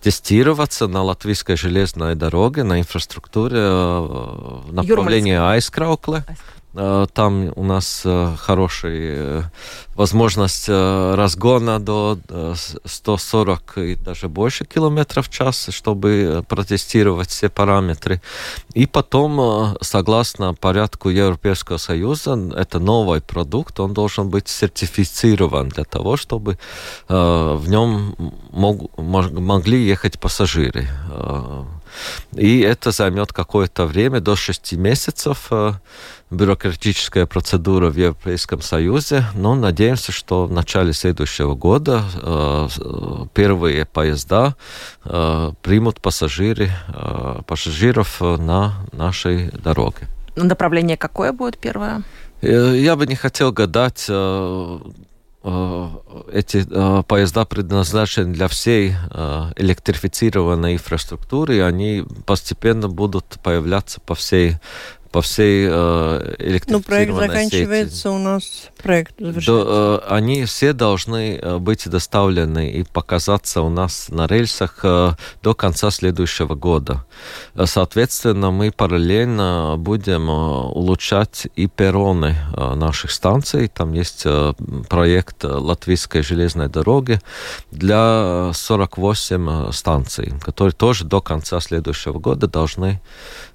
тестироваться 0.00 0.86
на 0.86 1.02
латвийской 1.02 1.56
железной 1.56 2.14
дороге, 2.14 2.62
на 2.62 2.78
инфраструктуре 2.78 3.58
в 3.58 4.68
направлении 4.70 5.34
Айскраукле. 5.34 6.24
Э, 6.80 7.06
там 7.12 7.52
у 7.56 7.64
нас 7.64 8.02
э, 8.04 8.36
хорошая 8.38 8.92
э, 8.94 9.42
возможность 9.96 10.68
разгона 10.68 11.80
до 11.80 12.18
140 12.84 13.78
и 13.78 13.94
даже 13.96 14.28
больше 14.28 14.64
километров 14.64 15.26
в 15.26 15.30
час, 15.30 15.70
чтобы 15.72 16.44
протестировать 16.48 17.30
все 17.30 17.48
параметры. 17.48 18.22
И 18.74 18.86
потом, 18.86 19.76
согласно 19.80 20.54
порядку 20.54 21.08
Европейского 21.08 21.78
Союза, 21.78 22.38
это 22.56 22.78
новый 22.78 23.20
продукт, 23.20 23.80
он 23.80 23.92
должен 23.92 24.28
быть 24.28 24.46
сертифицирован 24.48 25.68
для 25.68 25.84
того, 25.84 26.16
чтобы 26.16 26.58
в 27.08 27.64
нем 27.66 28.14
мог, 28.52 28.96
могли 28.98 29.84
ехать 29.84 30.20
пассажиры. 30.20 30.86
И 32.34 32.60
это 32.60 32.90
займет 32.90 33.32
какое-то 33.32 33.86
время, 33.86 34.20
до 34.20 34.36
6 34.36 34.72
месяцев 34.74 35.50
бюрократическая 36.30 37.26
процедура 37.26 37.90
в 37.90 37.96
Европейском 37.96 38.60
Союзе, 38.60 39.24
но 39.34 39.54
надеемся, 39.54 40.12
что 40.12 40.46
в 40.46 40.52
начале 40.52 40.92
следующего 40.92 41.54
года 41.54 42.02
э, 42.22 42.68
первые 43.32 43.86
поезда 43.86 44.54
э, 45.04 45.52
примут 45.62 46.00
пассажиры, 46.00 46.70
э, 46.88 47.40
пассажиров 47.46 48.20
на 48.20 48.74
нашей 48.92 49.50
дороге. 49.50 50.06
Направление 50.36 50.96
какое 50.96 51.32
будет 51.32 51.58
первое? 51.58 52.02
Я 52.42 52.94
бы 52.94 53.06
не 53.06 53.16
хотел 53.16 53.50
гадать 53.50 54.08
эти 56.32 56.64
поезда 57.02 57.44
предназначены 57.44 58.32
для 58.32 58.48
всей 58.48 58.94
электрифицированной 59.56 60.74
инфраструктуры, 60.74 61.56
и 61.56 61.60
они 61.60 62.04
постепенно 62.26 62.88
будут 62.88 63.38
появляться 63.42 64.00
по 64.00 64.14
всей 64.14 64.56
по 65.10 65.22
всей 65.22 65.66
э, 65.70 66.34
электрифицированной 66.38 66.66
Ну, 66.68 66.82
проект 66.82 67.14
заканчивается 67.14 67.96
сети. 67.96 68.08
у 68.08 68.18
нас, 68.18 68.44
проект. 68.82 69.14
До, 69.18 70.02
э, 70.06 70.14
они 70.14 70.44
все 70.44 70.72
должны 70.72 71.36
э, 71.36 71.58
быть 71.58 71.88
доставлены 71.88 72.70
и 72.70 72.84
показаться 72.84 73.62
у 73.62 73.70
нас 73.70 74.08
на 74.08 74.26
рельсах 74.26 74.80
э, 74.82 75.12
до 75.42 75.54
конца 75.54 75.90
следующего 75.90 76.54
года. 76.54 77.04
Э, 77.54 77.66
соответственно, 77.66 78.50
мы 78.50 78.70
параллельно 78.70 79.76
будем 79.78 80.28
э, 80.28 80.32
улучшать 80.32 81.48
и 81.56 81.66
перроны 81.66 82.36
э, 82.56 82.74
наших 82.74 83.10
станций. 83.10 83.68
Там 83.68 83.92
есть 83.92 84.22
э, 84.24 84.52
проект 84.88 85.44
Латвийской 85.44 86.22
железной 86.22 86.68
дороги 86.68 87.20
для 87.70 88.50
48 88.52 89.72
станций, 89.72 90.32
которые 90.42 90.72
тоже 90.72 91.04
до 91.04 91.20
конца 91.20 91.60
следующего 91.60 92.18
года 92.18 92.46
должны 92.46 93.00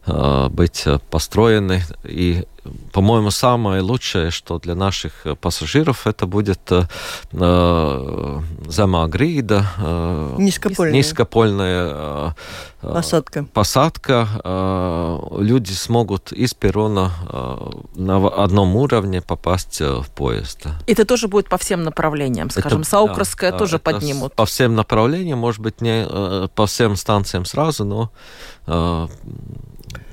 быть 0.06 0.86
построены. 1.10 1.82
И, 2.04 2.46
по-моему, 2.92 3.32
самое 3.32 3.82
лучшее, 3.82 4.32
что 4.32 4.60
для 4.60 4.76
наших 4.76 5.26
пассажиров, 5.40 6.08
это 6.08 6.26
будет 6.28 6.60
э, 6.72 6.84
э 7.32 8.40
зама 8.68 9.08
грида, 9.08 9.66
э, 9.78 10.36
низкопольная, 10.40 10.94
низкопольная 10.94 12.36
э, 12.82 12.94
посадка. 12.94 13.46
посадка. 13.54 14.28
Э, 14.44 15.20
люди 15.40 15.72
смогут 15.72 16.32
из 16.32 16.54
перрона 16.54 17.12
э, 17.30 17.70
на 17.96 18.28
одном 18.28 18.76
уровне 18.76 19.22
попасть 19.22 19.80
в 19.80 20.06
поезд. 20.16 20.68
Это 20.88 21.06
тоже 21.06 21.28
будет 21.28 21.50
по 21.50 21.58
всем 21.58 21.84
направлениям, 21.84 22.50
скажем, 22.50 22.82
это, 22.82 22.90
Саукровская 22.90 23.52
да, 23.52 23.58
тоже 23.58 23.80
поднимут. 23.80 24.36
По 24.36 24.46
всем 24.46 24.76
направлениям, 24.76 25.40
может 25.40 25.62
быть, 25.62 25.82
не 25.82 26.08
по 26.56 26.66
всем 26.66 26.96
станциям 26.96 27.46
сразу, 27.46 27.86
но 27.86 28.12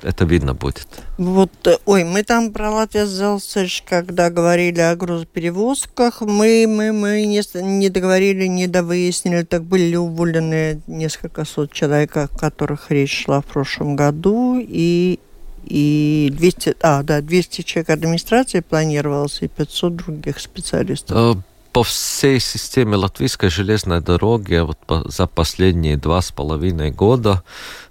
это 0.03 0.25
видно 0.25 0.53
будет. 0.53 0.87
Вот, 1.17 1.51
э, 1.65 1.77
ой, 1.85 2.03
мы 2.03 2.23
там 2.23 2.51
про 2.51 2.87
Зелсеш, 2.91 3.83
когда 3.87 4.29
говорили 4.29 4.79
о 4.79 4.95
грузоперевозках, 4.95 6.21
мы, 6.21 6.65
мы, 6.67 6.91
мы 6.91 7.25
не, 7.25 7.41
не 7.61 7.89
договорили, 7.89 8.45
не 8.47 8.67
довыяснили, 8.67 9.43
так 9.43 9.63
были 9.63 9.95
уволены 9.95 10.81
несколько 10.87 11.45
сот 11.45 11.71
человек, 11.71 12.17
о 12.17 12.27
которых 12.27 12.91
речь 12.91 13.23
шла 13.23 13.41
в 13.41 13.45
прошлом 13.45 13.95
году, 13.95 14.57
и 14.59 15.19
и 15.63 16.33
200, 16.35 16.77
а, 16.81 17.03
да, 17.03 17.21
200 17.21 17.61
человек 17.61 17.91
администрации 17.91 18.61
планировалось 18.61 19.41
и 19.41 19.47
500 19.47 19.95
других 19.95 20.39
специалистов. 20.39 21.43
По 21.73 21.83
всей 21.83 22.39
системе 22.39 22.97
латвийской 22.97 23.49
железной 23.49 24.01
дороги 24.01 24.59
вот 24.59 24.77
по, 24.85 25.09
за 25.09 25.25
последние 25.27 25.97
два 25.97 26.21
с 26.21 26.31
половиной 26.31 26.91
года 26.91 27.43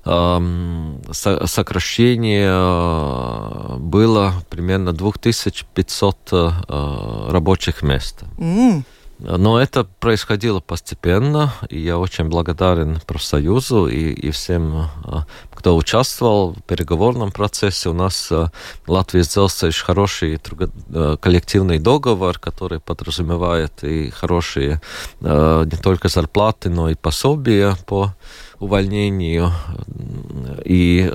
э, 0.05 0.41
сокращение 1.13 2.51
э, 2.51 3.77
было 3.79 4.35
примерно 4.51 4.93
2500 4.93 6.17
э, 6.33 6.51
рабочих 7.31 7.83
мест. 7.83 8.23
Mm. 8.39 8.85
Но 9.23 9.61
это 9.61 9.85
происходило 9.85 10.61
постепенно, 10.61 11.53
и 11.69 11.79
я 11.79 11.99
очень 11.99 12.25
благодарен 12.25 13.01
профсоюзу 13.07 13.87
и, 13.87 14.13
и 14.13 14.31
всем, 14.31 14.89
а, 15.05 15.27
кто 15.53 15.77
участвовал 15.77 16.55
в 16.55 16.63
переговорном 16.63 17.31
процессе. 17.31 17.91
У 17.91 17.93
нас 17.93 18.33
а, 18.33 18.51
Латвия 18.87 19.23
сделала 19.23 19.51
хороший 19.85 20.41
э, 20.41 21.17
коллективный 21.21 21.79
договор, 21.79 22.39
который 22.39 22.81
подразумевает 22.81 23.85
и 23.85 24.11
хорошие 24.11 24.81
не 25.21 25.77
только 25.83 26.09
зарплаты, 26.09 26.71
но 26.71 26.89
и 26.89 26.95
пособия 26.95 27.77
по 27.87 28.15
увольнению. 28.59 29.53
И 30.65 31.11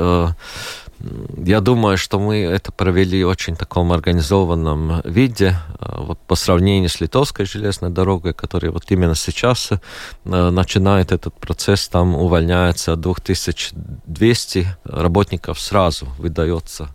я 1.38 1.62
думаю, 1.62 1.98
что 1.98 2.20
мы 2.20 2.38
это 2.38 2.72
провели 2.72 3.24
в 3.24 3.28
очень 3.28 3.56
таком 3.56 3.92
организованном 3.92 5.02
виде. 5.04 5.58
А, 5.80 6.02
вот 6.02 6.20
по 6.20 6.36
сравнению 6.36 6.90
с 6.90 7.00
Литовской 7.00 7.46
железной 7.46 7.92
дорогой, 7.92 8.34
которая 8.34 8.72
вот 8.72 8.84
именно 8.90 9.16
сейчас 9.16 9.72
э, 9.72 9.80
начинает 10.24 11.12
этот 11.12 11.34
процесс, 11.36 11.88
там 11.88 12.16
увольняется 12.16 12.96
2200 12.96 14.68
работников 14.86 15.60
сразу, 15.60 16.08
выдается 16.18 16.90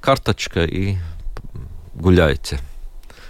карточка 0.00 0.64
и 0.64 0.96
гуляйте. 1.94 2.58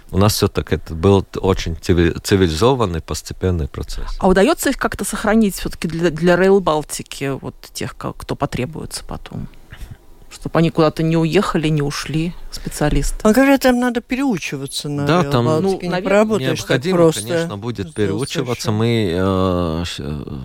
У 0.09 0.17
нас 0.17 0.35
все-таки 0.35 0.75
это 0.75 0.93
был 0.93 1.25
очень 1.35 1.75
цивилизованный 1.75 3.01
постепенный 3.01 3.67
процесс. 3.67 4.15
А 4.19 4.27
удается 4.29 4.69
их 4.69 4.77
как-то 4.77 5.03
сохранить 5.03 5.55
все-таки 5.55 5.89
для, 5.89 6.11
для 6.11 6.35
Rail 6.35 6.61
Балтики, 6.61 7.37
вот 7.41 7.55
тех, 7.73 7.95
кто 7.97 8.35
потребуется 8.35 9.03
потом? 9.03 9.49
Чтобы 10.39 10.59
они 10.59 10.69
куда-то 10.69 11.01
не 11.01 11.17
уехали, 11.17 11.67
не 11.67 11.81
ушли 11.81 12.33
специалисты. 12.51 13.17
А 13.23 13.33
как 13.33 13.59
там 13.59 13.79
надо 13.79 14.01
переучиваться 14.01 14.87
на 14.87 15.05
Да, 15.05 15.23
там 15.23 15.45
ну, 15.45 15.79
не 15.81 16.01
поработаешь 16.01 16.59
необходимо, 16.59 16.97
просто 16.97 17.21
конечно, 17.21 17.57
будет 17.57 17.93
переучиваться. 17.93 18.71
Мы, 18.71 19.11
э, 19.13 19.83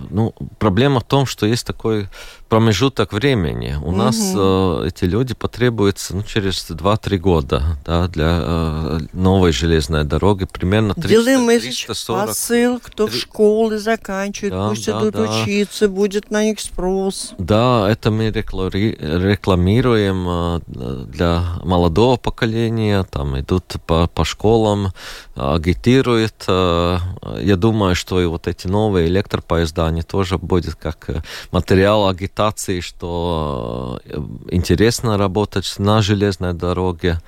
ну, 0.09 0.33
проблема 0.57 0.99
в 0.99 1.03
том, 1.03 1.25
что 1.25 1.45
есть 1.45 1.65
такой 1.65 2.07
промежуток 2.49 3.13
времени. 3.13 3.75
У 3.81 3.89
угу. 3.89 3.95
нас 3.95 4.17
э, 4.35 4.87
эти 4.87 5.05
люди 5.05 5.33
потребуются 5.33 6.15
ну, 6.15 6.23
через 6.23 6.69
2-3 6.69 7.17
года 7.17 7.63
да, 7.85 8.07
для 8.07 8.39
э, 8.41 8.99
новой 9.13 9.51
железной 9.51 10.03
дороги. 10.03 10.45
Примерно 10.45 10.93
300, 10.93 11.09
Делаем 11.09 11.47
340. 11.47 12.27
посыл, 12.27 12.79
кто 12.79 13.07
3... 13.07 13.15
в 13.15 13.21
школы 13.21 13.79
заканчивает, 13.79 14.53
да, 14.53 14.69
пусть 14.69 14.85
да, 14.85 14.99
идут 14.99 15.13
да. 15.13 15.21
учиться, 15.21 15.87
будет 15.87 16.31
на 16.31 16.43
них 16.43 16.59
спрос. 16.59 17.33
Да, 17.37 17.89
это 17.89 18.11
мы 18.11 18.29
рекламируем 18.29 19.82
э, 19.85 20.59
для 21.07 21.43
молодого 21.63 22.17
поколения, 22.17 23.03
там 23.03 23.39
идут 23.39 23.75
по, 23.87 24.07
по 24.07 24.23
школам, 24.23 24.93
агитируют. 25.35 26.45
Э, 26.47 26.99
я 27.41 27.55
думаю, 27.55 27.95
что 27.95 28.21
и 28.21 28.25
вот 28.25 28.47
эти 28.47 28.67
новые 28.67 29.07
электропоезда, 29.07 29.87
они 29.87 30.03
тоже 30.03 30.37
будут 30.37 30.75
как 30.75 31.09
материал 31.51 32.07
агитации 32.07 32.81
что 32.83 33.99
э, 34.05 34.17
интересно 34.51 35.17
работать 35.17 35.75
на 35.77 36.01
железной 36.01 36.53
дороге, 36.53 37.19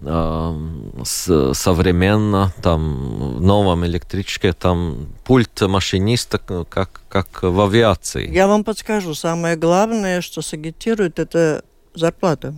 э, 0.00 0.54
современно, 1.04 2.52
там, 2.62 3.36
в 3.36 3.40
новом 3.40 3.84
электричке, 3.84 4.52
там, 4.52 5.08
пульт 5.24 5.60
машиниста, 5.60 6.38
как, 6.38 7.02
как 7.08 7.42
в 7.42 7.60
авиации. 7.60 8.32
Я 8.32 8.46
вам 8.46 8.64
подскажу, 8.64 9.14
самое 9.14 9.56
главное, 9.56 10.20
что 10.20 10.42
сагитирует, 10.42 11.18
это 11.18 11.64
зарплата. 11.94 12.54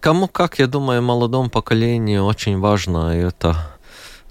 Кому 0.00 0.28
как, 0.28 0.58
я 0.58 0.66
думаю, 0.66 1.02
молодому 1.02 1.50
поколению 1.50 2.24
очень 2.24 2.58
важно 2.58 3.14
это 3.14 3.56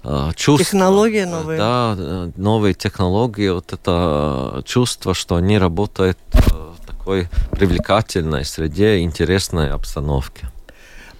Э, 0.02 0.30
чувство. 0.34 0.64
Технологии 0.64 1.24
новые. 1.24 1.58
Да, 1.58 2.30
новые 2.36 2.74
технологии, 2.74 3.50
вот 3.50 3.72
это 3.72 4.62
чувство, 4.64 5.14
что 5.14 5.36
они 5.36 5.58
работают 5.58 6.18
в 6.32 6.76
такой 6.86 7.28
привлекательной 7.50 8.44
среде, 8.44 9.00
интересной 9.00 9.70
обстановке. 9.70 10.48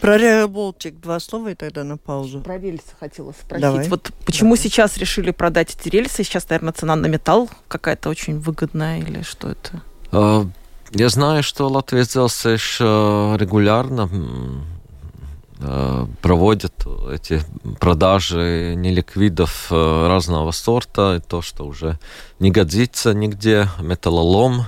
Про 0.00 0.46
Болтик 0.48 0.98
два 0.98 1.20
слова 1.20 1.48
и 1.48 1.54
тогда 1.54 1.84
на 1.84 1.98
паузу. 1.98 2.40
Про 2.40 2.58
рельсы 2.58 2.88
хотела 2.98 3.32
спросить. 3.32 3.60
Давай. 3.60 3.88
Вот 3.88 4.10
почему 4.24 4.54
Давай. 4.56 4.64
сейчас 4.64 4.96
решили 4.96 5.30
продать 5.30 5.76
эти 5.78 5.90
рельсы? 5.90 6.24
Сейчас, 6.24 6.48
наверное, 6.48 6.72
цена 6.72 6.96
на 6.96 7.06
металл 7.06 7.50
какая-то 7.68 8.08
очень 8.08 8.38
выгодная 8.38 9.00
или 9.00 9.20
что 9.20 9.50
это? 9.50 10.50
Я 10.92 11.08
знаю, 11.08 11.42
что 11.42 11.68
Латвия 11.68 12.04
сделался 12.04 12.54
регулярно 12.54 14.08
Э, 15.62 16.06
проводят 16.22 16.72
эти 17.12 17.42
продажи 17.78 18.74
неликвидов 18.76 19.66
э, 19.70 20.06
разного 20.08 20.52
сорта, 20.52 21.20
то, 21.20 21.42
что 21.42 21.66
уже 21.66 21.98
не 22.38 22.50
годится 22.50 23.12
нигде, 23.12 23.68
металлолом. 23.78 24.64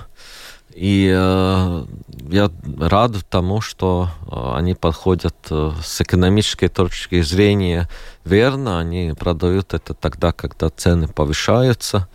И 0.75 1.11
э, 1.15 1.85
я 2.29 2.51
рад 2.79 3.11
тому, 3.29 3.61
что 3.61 4.09
э, 4.21 4.55
они 4.55 4.73
подходят 4.73 5.35
э, 5.49 5.71
с 5.83 6.01
экономической 6.01 6.67
точки 6.67 7.21
зрения 7.21 7.87
верно. 8.25 8.79
Они 8.79 9.13
продают 9.17 9.73
это 9.73 9.93
тогда, 9.93 10.31
когда 10.31 10.69
цены 10.69 11.07
повышаются. 11.07 12.07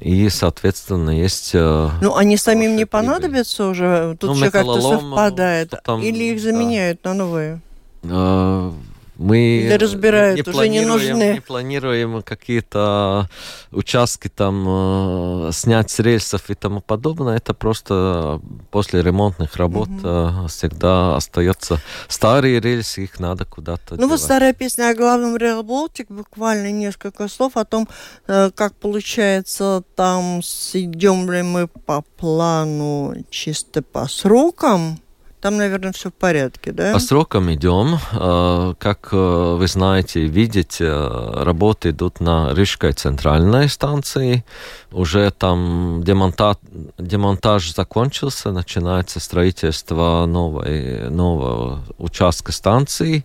И, 0.00 0.28
соответственно, 0.28 1.10
есть... 1.10 1.50
Э, 1.54 1.90
ну, 2.00 2.16
они 2.16 2.36
самим 2.36 2.76
не 2.76 2.86
понадобятся 2.86 3.66
уже? 3.66 4.16
Тут 4.18 4.30
ну, 4.30 4.34
все 4.36 4.50
как-то 4.50 4.80
совпадает. 4.80 5.74
Там, 5.84 6.00
Или 6.02 6.32
их 6.32 6.40
заменяют 6.40 7.00
да. 7.02 7.10
на 7.10 7.16
новые? 7.16 7.60
А, 8.04 8.72
мы 9.18 9.62
Или 9.62 9.74
разбирают, 9.74 10.46
не 10.46 10.50
уже 10.50 10.68
не 10.68 10.80
нужны. 10.80 11.32
Не 11.34 11.40
планируем 11.40 12.22
какие-то 12.22 13.28
участки 13.72 14.28
там 14.28 15.48
э, 15.48 15.50
снять 15.52 15.90
с 15.90 15.98
рельсов 15.98 16.48
и 16.50 16.54
тому 16.54 16.80
подобное. 16.80 17.36
Это 17.36 17.52
просто 17.52 18.40
после 18.70 19.02
ремонтных 19.02 19.56
работ 19.56 19.88
угу. 19.88 20.46
всегда 20.46 21.16
остается 21.16 21.80
старые 22.06 22.60
рельсы, 22.60 23.02
их 23.02 23.18
надо 23.18 23.44
куда-то. 23.44 23.94
Ну 23.94 23.96
девать. 23.96 24.10
вот 24.10 24.20
старая 24.20 24.52
песня 24.52 24.90
о 24.90 24.94
главном 24.94 25.34
Rail 25.34 25.64
Baltic, 25.64 26.06
буквально 26.08 26.70
несколько 26.70 27.26
слов 27.26 27.56
о 27.56 27.64
том, 27.64 27.88
э, 28.28 28.50
как 28.54 28.76
получается 28.76 29.82
там, 29.96 30.40
идем 30.72 31.30
ли 31.30 31.42
мы 31.42 31.66
по 31.66 32.02
плану 32.16 33.16
чисто 33.30 33.82
по 33.82 34.06
срокам, 34.06 35.00
там, 35.48 35.56
наверное, 35.56 35.92
все 35.92 36.10
в 36.10 36.14
порядке, 36.14 36.72
да? 36.72 36.92
По 36.92 36.98
срокам 36.98 37.50
идем. 37.52 37.98
А, 38.12 38.74
как 38.74 39.08
э, 39.12 39.56
вы 39.58 39.66
знаете, 39.66 40.26
видите, 40.26 40.90
работы 40.90 41.90
идут 41.90 42.20
на 42.20 42.52
Рижской 42.52 42.92
центральной 42.92 43.70
станции. 43.70 44.44
Уже 44.92 45.30
там 45.30 46.02
демонтаж, 46.04 46.56
демонтаж 46.98 47.74
закончился, 47.74 48.52
начинается 48.52 49.20
строительство 49.20 50.26
новой, 50.26 51.08
нового 51.08 51.82
участка 51.96 52.52
станции. 52.52 53.24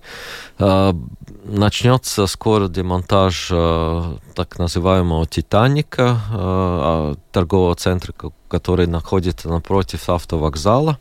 А, 0.60 0.96
начнется 1.44 2.28
скоро 2.28 2.70
демонтаж 2.70 3.50
э, 3.52 4.18
так 4.34 4.58
называемого 4.60 5.28
«Титаника», 5.28 6.22
э, 6.32 7.16
торгового 7.32 7.76
центра, 7.76 8.14
который 8.48 8.88
находится 8.88 9.50
напротив 9.50 10.10
автовокзала. 10.10 11.00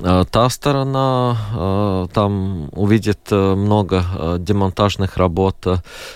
Э, 0.00 0.24
та 0.30 0.50
сторона, 0.50 1.36
э, 1.54 2.06
там 2.12 2.68
увидит 2.72 3.18
э, 3.30 3.54
много 3.54 4.04
демонтажных 4.38 5.16
работ. 5.16 5.66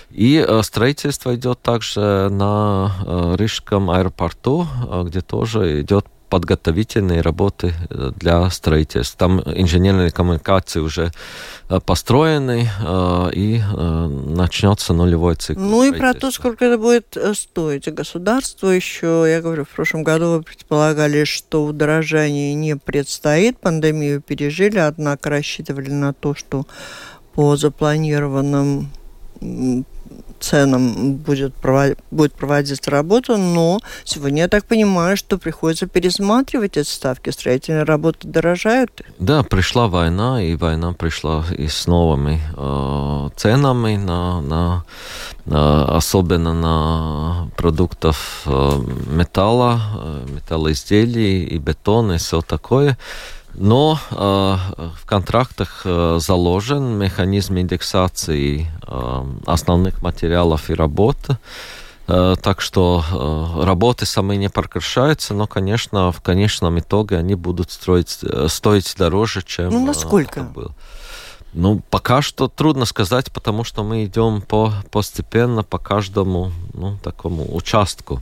И 0.09 0.45
строительство 0.61 1.35
идет 1.35 1.61
также 1.61 2.29
на 2.31 3.35
Рижском 3.37 3.89
аэропорту, 3.89 4.67
где 5.05 5.21
тоже 5.21 5.81
идет 5.81 6.05
подготовительные 6.29 7.21
работы 7.21 7.73
для 8.15 8.49
строительства. 8.49 9.17
Там 9.17 9.39
инженерные 9.39 10.11
коммуникации 10.11 10.79
уже 10.79 11.11
построены, 11.85 12.69
и 13.33 13.61
начнется 14.27 14.93
нулевой 14.93 15.35
цикл. 15.35 15.59
Ну 15.59 15.83
и 15.83 15.91
про 15.97 16.13
то, 16.13 16.31
сколько 16.31 16.65
это 16.65 16.77
будет 16.77 17.17
стоить. 17.33 17.87
Государство 17.93 18.69
еще, 18.69 19.25
я 19.27 19.41
говорю, 19.41 19.65
в 19.65 19.69
прошлом 19.69 20.03
году 20.03 20.31
вы 20.31 20.41
предполагали, 20.43 21.23
что 21.23 21.65
удорожание 21.65 22.53
не 22.53 22.75
предстоит, 22.75 23.59
пандемию 23.59 24.21
пережили, 24.21 24.79
однако 24.79 25.29
рассчитывали 25.29 25.89
на 25.89 26.13
то, 26.13 26.35
что 26.35 26.65
по 27.33 27.55
запланированным 27.55 28.89
ценам 30.39 31.15
будет, 31.15 31.53
провод... 31.55 31.97
будет 32.11 32.33
проводиться 32.33 32.91
работа, 32.91 33.37
но 33.37 33.79
сегодня 34.03 34.43
я 34.43 34.47
так 34.47 34.65
понимаю, 34.65 35.17
что 35.17 35.37
приходится 35.37 35.87
пересматривать 35.87 36.77
эти 36.77 36.87
ставки. 36.87 37.29
Строительные 37.29 37.83
работы 37.83 38.27
дорожают. 38.27 39.01
Да, 39.19 39.43
пришла 39.43 39.87
война, 39.87 40.41
и 40.41 40.55
война 40.55 40.93
пришла 40.93 41.43
и 41.57 41.67
с 41.67 41.87
новыми 41.87 42.41
э, 42.55 43.29
ценами 43.35 43.97
на, 43.97 44.41
на, 44.41 44.85
на 45.45 45.97
особенно 45.97 46.53
на 46.53 47.49
продуктов 47.57 48.43
э, 48.45 48.81
металла, 49.07 49.81
э, 49.95 50.25
металлоизделий 50.35 51.43
и 51.45 51.57
бетона 51.57 52.13
и 52.13 52.17
все 52.17 52.41
такое. 52.41 52.97
Но 53.57 53.99
э, 54.11 54.15
в 54.15 55.05
контрактах 55.05 55.81
э, 55.83 56.19
заложен 56.19 56.97
механизм 56.97 57.57
индексации 57.57 58.67
э, 58.87 59.25
основных 59.47 60.03
материалов 60.03 60.69
и 60.69 60.75
работ. 60.75 61.17
Э, 62.07 62.35
так 62.39 62.61
что 62.61 63.03
э, 63.11 63.65
работы 63.65 64.05
сами 64.05 64.35
не 64.35 64.49
прекращаются, 64.49 65.33
но, 65.33 65.47
конечно, 65.47 66.11
в 66.11 66.21
конечном 66.21 66.77
итоге 66.77 67.17
они 67.17 67.33
будут 67.33 67.71
строить, 67.71 68.19
э, 68.21 68.47
стоить 68.47 68.93
дороже, 68.95 69.41
чем 69.41 69.71
ну, 69.71 69.85
насколько? 69.87 70.41
Э, 70.41 70.43
было. 70.43 70.75
Ну, 71.53 71.81
пока 71.89 72.21
что 72.21 72.47
трудно 72.47 72.85
сказать, 72.85 73.31
потому 73.31 73.63
что 73.63 73.83
мы 73.83 74.05
идем 74.05 74.41
по, 74.41 74.71
постепенно 74.91 75.63
по 75.63 75.79
каждому 75.79 76.51
ну, 76.73 76.97
такому 77.01 77.55
участку. 77.55 78.21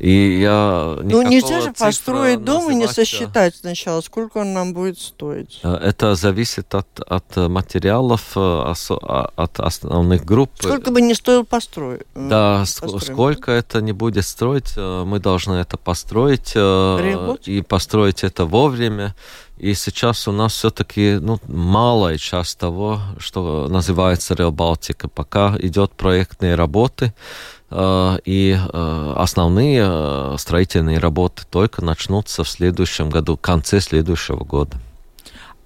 И 0.00 0.40
я 0.40 0.96
ну, 1.02 1.20
нельзя 1.22 1.60
же 1.60 1.72
построить 1.72 2.42
дом 2.42 2.70
и 2.70 2.74
не 2.74 2.88
сосчитать 2.88 3.54
сначала, 3.56 4.00
сколько 4.00 4.38
он 4.38 4.54
нам 4.54 4.72
будет 4.72 4.98
стоить. 4.98 5.60
Э, 5.62 5.74
это 5.74 6.14
зависит 6.14 6.74
от, 6.74 6.88
от 7.00 7.36
материалов, 7.36 8.32
э, 8.34 8.40
а, 8.40 9.30
от 9.36 9.60
основных 9.60 10.24
групп. 10.24 10.50
Сколько 10.58 10.90
бы 10.90 11.02
не 11.02 11.12
стоил 11.12 11.44
построить. 11.44 12.06
Да, 12.14 12.60
построим. 12.60 13.00
сколько 13.00 13.52
это 13.52 13.82
не 13.82 13.92
будет 13.92 14.24
стоить, 14.24 14.72
э, 14.74 15.04
мы 15.04 15.20
должны 15.20 15.54
это 15.54 15.76
построить. 15.76 16.54
Ремонт? 16.54 17.46
И 17.46 17.60
построить 17.60 18.24
это 18.24 18.46
вовремя. 18.46 19.14
И 19.58 19.74
сейчас 19.74 20.26
у 20.26 20.32
нас 20.32 20.54
все-таки 20.54 21.18
ну, 21.20 21.38
малая 21.46 22.16
часть 22.16 22.58
того, 22.58 23.00
что 23.18 23.68
называется 23.68 24.34
Реал 24.34 24.52
Балтика. 24.52 25.08
Пока 25.08 25.54
идет 25.60 25.92
проектные 25.92 26.54
работы, 26.54 27.12
Э, 27.12 27.59
и 27.72 28.58
э, 28.58 29.14
основные 29.16 29.84
э, 29.86 30.36
строительные 30.38 30.98
работы 30.98 31.44
только 31.48 31.84
начнутся 31.84 32.42
в 32.42 32.48
следующем 32.48 33.10
году, 33.10 33.36
в 33.36 33.40
конце 33.40 33.80
следующего 33.80 34.42
года. 34.44 34.76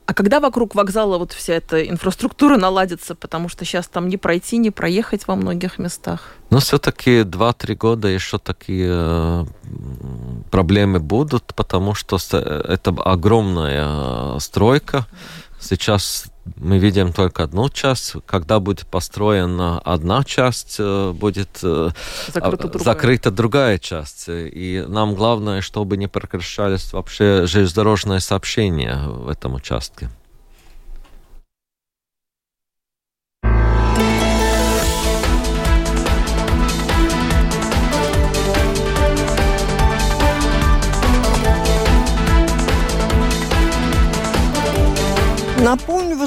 А 0.07 0.13
когда 0.13 0.39
вокруг 0.39 0.75
вокзала 0.75 1.17
вот 1.17 1.33
вся 1.33 1.55
эта 1.55 1.83
инфраструктура 1.89 2.59
наладится, 2.59 3.15
потому 3.15 3.49
что 3.49 3.65
сейчас 3.65 3.89
там 3.89 4.09
не 4.09 4.19
пройти, 4.19 4.59
не 4.59 4.71
проехать 4.71 5.27
во 5.27 5.35
многих 5.35 5.79
местах? 5.79 6.35
Ну, 6.51 6.59
все-таки 6.59 7.21
2-3 7.21 7.75
года 7.75 8.09
еще 8.09 8.39
такие 8.39 9.47
проблемы 10.51 11.01
будут, 11.01 11.55
потому 11.55 11.95
что 11.95 12.19
это 12.37 12.91
огромная 13.03 14.39
стройка. 14.41 15.07
Сейчас 15.59 16.27
мы 16.57 16.79
видим 16.79 17.13
только 17.13 17.43
одну 17.45 17.69
часть. 17.69 18.15
Когда 18.27 18.61
будет 18.61 18.87
построена 18.87 19.79
одна 19.79 20.25
часть, 20.25 20.77
э, 20.79 21.13
будет 21.13 21.61
э, 21.63 21.91
закрыта 22.33 22.69
другая, 22.69 22.85
закрыта 22.85 23.31
другая 23.31 23.79
часть. 23.79 24.25
И 24.29 24.85
нам 24.87 25.15
главное, 25.15 25.61
чтобы 25.61 25.97
не 25.97 26.07
прекращались 26.07 26.93
вообще 26.93 27.47
железнодорожные 27.47 28.21
сообщения 28.21 28.99
в 29.07 29.29
этом 29.29 29.55
участке. 29.55 30.11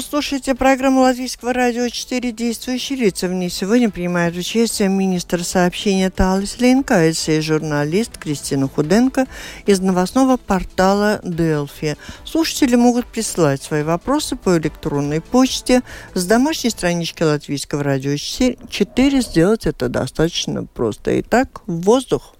Слушаете 0.08 0.54
программу 0.54 1.00
Латвийского 1.00 1.52
радио 1.52 1.86
4 1.86 2.32
«Действующие 2.32 2.98
лица». 2.98 3.28
В 3.28 3.34
ней 3.34 3.50
сегодня 3.50 3.90
принимает 3.90 4.34
участие 4.36 4.88
министр 4.88 5.44
сообщения 5.44 6.08
Талис 6.08 6.58
Линкайтс 6.60 7.28
и 7.28 7.40
журналист 7.40 8.16
Кристина 8.16 8.68
Худенко 8.68 9.26
из 9.66 9.80
новостного 9.80 10.38
портала 10.38 11.20
«Делфи». 11.22 11.98
Слушатели 12.24 12.74
могут 12.74 13.04
присылать 13.06 13.62
свои 13.62 13.82
вопросы 13.82 14.34
по 14.36 14.56
электронной 14.56 15.20
почте 15.20 15.82
с 16.14 16.24
домашней 16.24 16.70
странички 16.70 17.22
Латвийского 17.22 17.82
радио 17.82 18.16
4. 18.16 19.20
Сделать 19.20 19.66
это 19.66 19.90
достаточно 19.90 20.64
просто. 20.64 21.20
Итак, 21.20 21.60
в 21.66 21.82
воздух. 21.82 22.37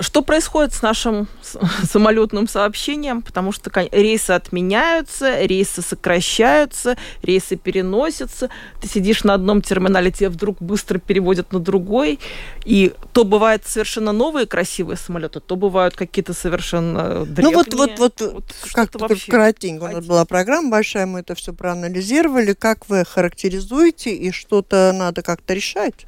Что 0.00 0.22
происходит 0.22 0.72
с 0.74 0.82
нашим 0.82 1.28
самолетным 1.82 2.48
сообщением? 2.48 3.22
Потому 3.22 3.52
что 3.52 3.70
рейсы 3.92 4.30
отменяются, 4.32 5.44
рейсы 5.44 5.82
сокращаются, 5.82 6.96
рейсы 7.22 7.56
переносятся. 7.56 8.50
Ты 8.80 8.88
сидишь 8.88 9.24
на 9.24 9.34
одном 9.34 9.62
терминале, 9.62 10.10
тебя 10.10 10.30
вдруг 10.30 10.60
быстро 10.60 10.98
переводят 10.98 11.52
на 11.52 11.60
другой. 11.60 12.20
И 12.64 12.92
то 13.12 13.24
бывают 13.24 13.66
совершенно 13.66 14.12
новые 14.12 14.46
красивые 14.46 14.96
самолеты, 14.96 15.40
то 15.40 15.56
бывают 15.56 15.96
какие-то 15.96 16.34
совершенно 16.34 17.24
древние. 17.24 17.42
Ну 17.42 17.52
вот, 17.52 17.74
вот, 17.74 17.98
вот, 17.98 18.20
вот 18.20 18.44
как 18.72 18.94
вообще... 18.94 19.30
коротенько. 19.30 19.84
У 19.84 19.88
нас 19.88 20.06
была 20.06 20.24
программа 20.24 20.70
большая, 20.70 21.06
мы 21.06 21.20
это 21.20 21.34
все 21.34 21.52
проанализировали. 21.52 22.52
Как 22.52 22.88
вы 22.88 23.04
характеризуете 23.04 24.14
и 24.14 24.32
что-то 24.32 24.92
надо 24.94 25.22
как-то 25.22 25.54
решать? 25.54 26.06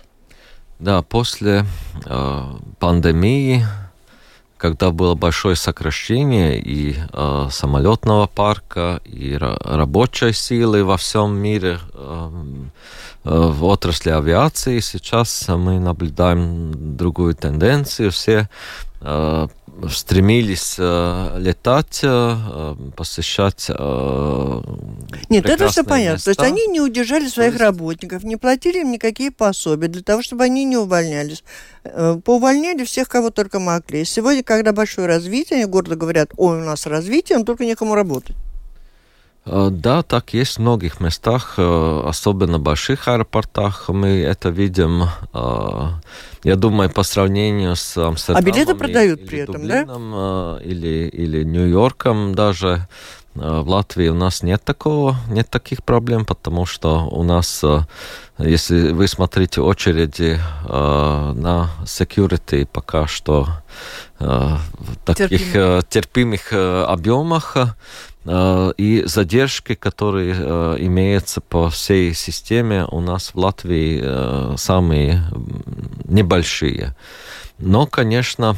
Да, 0.80 1.02
после 1.02 1.66
э, 2.06 2.42
пандемии, 2.78 3.66
когда 4.60 4.90
было 4.90 5.14
большое 5.14 5.56
сокращение 5.56 6.60
и 6.60 6.94
э, 6.94 7.48
самолетного 7.50 8.26
парка, 8.26 9.00
и 9.06 9.36
рабочей 9.38 10.32
силы 10.32 10.84
во 10.84 10.96
всем 10.98 11.34
мире 11.36 11.78
э, 11.94 12.30
э, 13.24 13.30
в 13.30 13.64
отрасли 13.64 14.10
авиации, 14.10 14.80
сейчас 14.80 15.48
мы 15.48 15.80
наблюдаем 15.80 16.96
другую 16.96 17.34
тенденцию. 17.34 18.10
Все 18.10 18.50
э, 19.00 19.48
стремились 19.88 20.76
э, 20.78 21.38
летать, 21.38 22.00
э, 22.02 22.76
посещать 22.96 23.70
э, 23.70 24.62
Нет, 25.30 25.46
это 25.46 25.68
все 25.68 25.84
понятно. 25.84 26.14
Места. 26.14 26.34
То 26.34 26.42
есть 26.42 26.52
они 26.52 26.66
не 26.66 26.80
удержали 26.80 27.28
своих 27.28 27.52
есть... 27.52 27.62
работников, 27.62 28.24
не 28.24 28.36
платили 28.36 28.80
им 28.80 28.90
никакие 28.90 29.30
пособия 29.30 29.86
для 29.86 30.02
того, 30.02 30.22
чтобы 30.22 30.42
они 30.42 30.64
не 30.64 30.76
увольнялись. 30.76 31.44
Э, 31.84 32.18
поувольняли 32.22 32.84
всех, 32.84 33.08
кого 33.08 33.30
только 33.30 33.60
могли. 33.60 34.04
Сегодня, 34.04 34.42
когда 34.42 34.72
большое 34.72 35.06
развитие, 35.06 35.58
они 35.60 35.66
гордо 35.66 35.94
говорят, 35.94 36.30
ой, 36.36 36.60
у 36.60 36.64
нас 36.64 36.84
развитие, 36.84 37.38
но 37.38 37.44
только 37.44 37.64
некому 37.64 37.94
работать. 37.94 38.34
Э, 39.46 39.68
да, 39.70 40.02
так 40.02 40.34
есть 40.34 40.56
в 40.56 40.62
многих 40.62 40.98
местах, 40.98 41.54
э, 41.58 42.02
особенно 42.06 42.58
в 42.58 42.62
больших 42.62 43.06
аэропортах. 43.06 43.88
Мы 43.88 44.22
это 44.22 44.48
видим, 44.48 45.04
я 45.32 46.56
думаю, 46.56 46.90
по 46.90 47.04
сравнению 47.04 47.76
с 47.76 47.96
Амстердамом. 47.96 48.48
А 48.48 48.52
билеты 48.52 48.74
продают 48.74 49.20
или 49.20 49.26
при 49.28 49.38
этом, 49.38 49.54
Дублином, 49.60 50.10
да? 50.10 50.58
Или, 50.64 51.08
или 51.08 51.44
Нью-Йорком 51.44 52.34
даже. 52.34 52.88
В 53.34 53.68
Латвии 53.68 54.08
у 54.08 54.14
нас 54.14 54.42
нет 54.42 54.64
такого, 54.64 55.16
нет 55.28 55.48
таких 55.48 55.84
проблем, 55.84 56.24
потому 56.24 56.66
что 56.66 57.06
у 57.06 57.22
нас, 57.22 57.64
если 58.38 58.90
вы 58.90 59.06
смотрите 59.06 59.60
очереди 59.60 60.40
на 60.68 61.70
security, 61.84 62.66
пока 62.66 63.06
что 63.06 63.46
в 64.18 64.58
таких 65.04 65.52
терпимых, 65.52 65.88
терпимых 65.88 66.52
объемах, 66.52 67.56
Э, 68.26 68.72
и 68.76 69.02
задержки, 69.06 69.74
которые 69.74 70.34
э, 70.36 70.76
имеются 70.80 71.40
по 71.40 71.70
всей 71.70 72.14
системе, 72.14 72.86
у 72.90 73.00
нас 73.00 73.30
в 73.32 73.38
Латвии 73.38 74.00
э, 74.02 74.54
самые 74.58 75.24
небольшие. 76.04 76.94
Но, 77.58 77.86
конечно, 77.86 78.56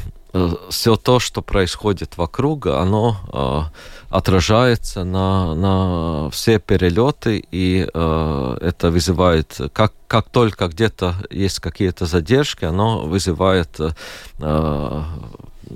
все 0.71 0.97
то, 0.97 1.19
что 1.21 1.43
происходит 1.43 2.17
вокруг, 2.17 2.67
оно 2.67 3.71
отражается 4.13 5.05
на, 5.05 5.55
на 5.55 6.31
все 6.31 6.59
перелеты, 6.59 7.43
и 7.51 7.89
э, 7.93 8.57
это 8.61 8.91
вызывает, 8.91 9.59
как, 9.73 9.93
как 10.07 10.29
только 10.29 10.69
где-то 10.69 11.15
есть 11.31 11.61
какие-то 11.61 12.05
задержки, 12.05 12.67
оно 12.67 13.07
вызывает 13.07 13.81
э, 13.81 15.03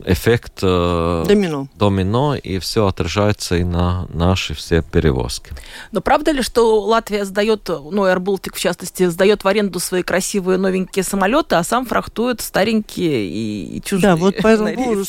эффект 0.05 0.61
э, 0.63 1.25
домино. 1.27 1.69
домино, 1.75 2.35
и 2.35 2.59
все 2.59 2.87
отражается 2.87 3.57
и 3.57 3.65
на 3.65 4.07
наши 4.13 4.55
все 4.55 4.83
перевозки. 4.83 5.53
Но 5.93 6.01
правда 6.01 6.33
ли, 6.33 6.43
что 6.43 6.81
Латвия 6.81 7.25
сдает, 7.25 7.69
ну, 7.69 8.07
Air 8.07 8.19
Baltic 8.19 8.55
в 8.55 8.61
частности, 8.61 9.09
сдает 9.09 9.45
в 9.45 9.49
аренду 9.49 9.81
свои 9.81 10.03
красивые 10.03 10.59
новенькие 10.59 11.03
самолеты, 11.03 11.57
а 11.57 11.65
сам 11.65 11.87
фрахтует 11.87 12.41
старенькие 12.41 13.29
и, 13.29 13.77
и 13.77 13.83
чужие 13.83 14.13
Да, 14.13 14.17
вот 14.17 14.37
по 14.37 14.49
этому 14.49 14.69
рейсы? 14.69 14.83
поводу 14.83 15.05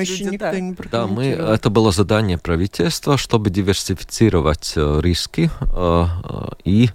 еще 0.00 0.24
никто 0.24 0.38
да. 0.38 0.60
не 0.60 0.72
Да, 0.90 1.06
мы, 1.06 1.26
это 1.26 1.70
было 1.70 1.92
задание 1.92 2.38
правительства, 2.38 3.16
чтобы 3.16 3.50
диверсифицировать 3.50 4.72
э, 4.76 5.00
риски 5.02 5.50
э, 5.60 6.06
э, 6.24 6.48
и 6.64 6.90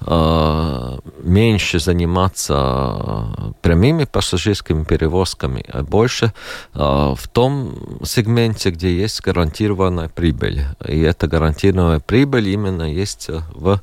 меньше 0.00 1.78
заниматься 1.78 2.54
э, 2.54 3.52
прямыми 3.60 4.04
пассажирскими 4.04 4.84
перевозками, 4.84 5.64
а 5.72 5.82
больше 5.82 6.32
э, 6.74 6.78
в 6.78 7.28
том 7.32 8.00
сегменте, 8.04 8.70
где 8.70 8.96
есть 8.96 9.20
гарантированная 9.20 10.08
прибыль. 10.08 10.64
И 10.86 11.00
эта 11.00 11.26
гарантированная 11.26 12.00
прибыль 12.00 12.48
именно 12.48 12.82
есть 12.82 13.28
э, 13.28 13.40
в 13.52 13.80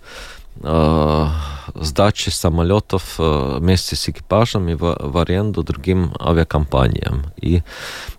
э, 0.61 1.27
сдачи 1.75 2.29
самолетов 2.29 3.15
э, 3.19 3.57
вместе 3.59 3.95
с 3.95 4.09
экипажем 4.09 4.69
и 4.69 4.75
в, 4.75 4.97
в 4.99 5.17
аренду 5.17 5.63
другим 5.63 6.13
авиакомпаниям. 6.19 7.25
И 7.41 7.61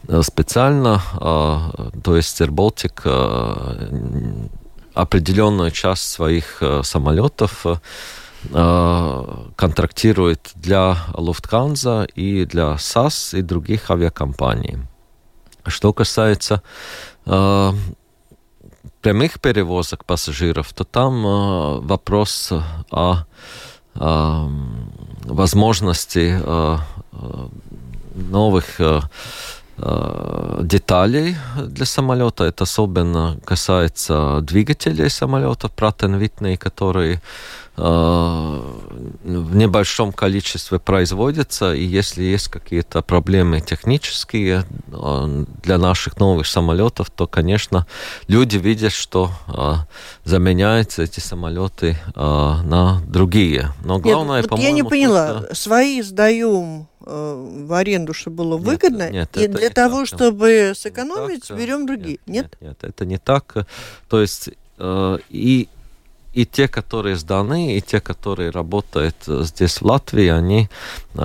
э, 0.09 0.23
специально, 0.23 1.03
э, 1.15 1.99
то 2.03 2.17
есть 2.17 2.41
Air 2.41 2.51
Baltic 2.51 3.01
э, 3.05 4.49
определенную 4.97 5.71
часть 5.71 6.11
своих 6.11 6.63
э, 6.63 6.83
самолетов 6.83 7.67
э, 7.67 7.77
э, 8.51 9.25
контрактирует 9.57 10.53
для 10.55 10.97
Lufthansa 11.15 12.07
и 12.17 12.45
для 12.47 12.75
SAS 12.77 13.39
и 13.39 13.43
других 13.43 13.91
авиакомпаний. 13.91 14.79
Что 15.67 15.93
касается 15.93 16.63
э, 17.27 17.73
прямых 19.03 19.41
перевозок 19.41 20.05
пассажиров, 20.05 20.73
то 20.73 20.85
там 20.85 21.27
э, 21.27 21.81
вопрос 21.81 22.53
о, 22.91 23.25
о 23.95 24.49
возможности 25.25 26.41
э, 26.43 26.79
э, 27.13 27.49
новых 28.15 28.81
э, 28.81 29.01
э, 29.01 29.01
деталей 29.79 31.37
для 31.67 31.85
самолета. 31.85 32.45
Это 32.45 32.65
особенно 32.65 33.39
касается 33.45 34.41
двигателей 34.41 35.11
самолета 35.11 35.69
Pratt 35.69 35.99
Whitney, 35.99 36.57
которые 36.57 37.21
э, 37.77 37.83
в 37.83 39.55
небольшом 39.57 40.13
количестве 40.13 40.79
производятся, 40.79 41.75
и 41.75 41.85
если 41.85 42.23
есть 42.25 42.49
какие-то 42.49 43.03
проблемы 43.03 43.61
технические 43.61 44.65
э, 44.93 45.45
для 45.63 45.77
наших 45.79 46.19
новых 46.19 46.47
самолетов, 46.47 47.11
то, 47.11 47.27
конечно, 47.27 47.87
люди 48.29 48.57
видят, 48.57 48.93
что 48.93 49.31
э, 49.49 49.75
заменяются 50.25 51.03
эти 51.03 51.21
самолеты 51.21 51.99
э, 52.15 52.21
на 52.65 53.03
другие. 53.07 53.73
Но 53.85 53.99
главное, 53.99 54.41
Нет, 54.41 54.51
вот 54.51 54.61
я 54.61 54.71
не 54.73 54.83
по-моему, 54.83 55.11
поняла. 55.11 55.35
тут, 55.41 55.51
э, 55.51 55.55
Свои 55.55 56.01
сдаем 56.03 56.87
э, 56.96 56.96
в 57.07 57.73
аренду, 57.73 58.13
чтобы 58.13 58.39
было 58.39 58.59
Нет, 58.59 58.67
выгодно, 58.67 59.11
нет, 59.11 59.37
и 59.37 59.47
для 59.47 59.69
не 59.69 59.71
того, 59.71 60.01
так. 60.01 60.09
чтобы 60.09 60.73
сэкономить, 60.75 61.47
так, 61.47 61.57
э, 61.57 61.61
берем 61.61 61.87
другие. 61.87 62.19
Нет? 62.27 62.47
Нет, 62.61 62.61
нет, 62.61 62.79
это 62.83 63.05
не 63.07 63.19
так. 63.19 63.67
То 64.09 64.21
есть 64.21 64.51
э, 64.79 65.19
и 65.31 65.69
и 66.37 66.45
те, 66.45 66.69
которые 66.69 67.17
сданы, 67.17 67.79
и 67.79 67.81
те, 67.81 67.99
которые 68.01 68.51
работают 68.51 69.17
э, 69.27 69.43
здесь 69.45 69.81
в 69.81 69.87
Латвии, 69.87 70.29
они 70.29 70.69
э, 71.15 71.19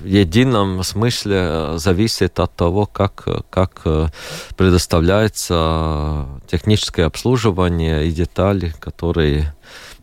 в 0.00 0.04
едином 0.04 0.84
смысле 0.84 1.36
э, 1.36 1.78
зависят 1.78 2.38
от 2.38 2.54
того, 2.54 2.86
как, 2.86 3.24
э, 3.26 3.40
как 3.50 3.80
э, 3.86 4.08
предоставляется 4.56 6.26
техническое 6.46 7.06
обслуживание 7.06 8.06
и 8.06 8.12
детали, 8.12 8.72
которые 8.78 9.52